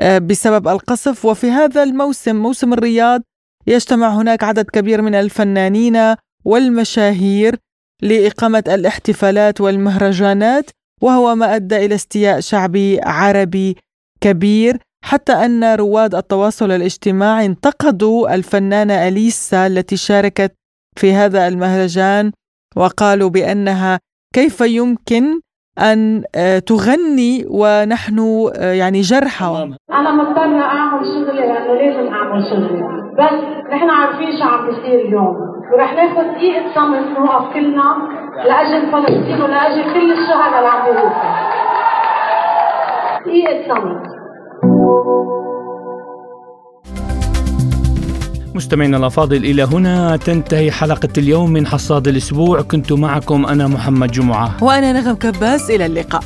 [0.00, 1.24] آه، بسبب القصف.
[1.24, 3.22] وفي هذا الموسم موسم الرياض
[3.66, 7.56] يجتمع هناك عدد كبير من الفنانين والمشاهير
[8.02, 10.70] لإقامة الاحتفالات والمهرجانات
[11.02, 13.76] وهو ما أدى إلى استياء شعبي عربي
[14.20, 20.54] كبير حتى أن رواد التواصل الاجتماعي انتقدوا الفنانة أليسا التي شاركت
[20.96, 22.32] في هذا المهرجان
[22.76, 23.98] وقالوا بأنها
[24.34, 25.40] كيف يمكن
[25.78, 28.18] أن آه، تغني ونحن
[28.56, 29.70] آه، يعني جرحى.
[29.92, 32.82] أنا مضطرة أعمل شغلي لأنه لازم أعمل شغلي.
[33.18, 33.38] بس
[33.72, 35.36] نحن عارفين شو عم بيصير اليوم.
[35.72, 37.96] ورح ناخذ دقيقة صمت نوقف كلنا
[38.46, 41.52] لأجل فلسطين ولأجل كل الشهداء اللي عم بيروحوا.
[43.26, 44.02] دقيقة صمت
[48.54, 52.62] مستمعينا الأفاضل إلى هنا تنتهي حلقة اليوم من حصاد الأسبوع.
[52.62, 54.64] كنت معكم أنا محمد جمعة.
[54.64, 56.22] وأنا نغم كباس إلى اللقاء.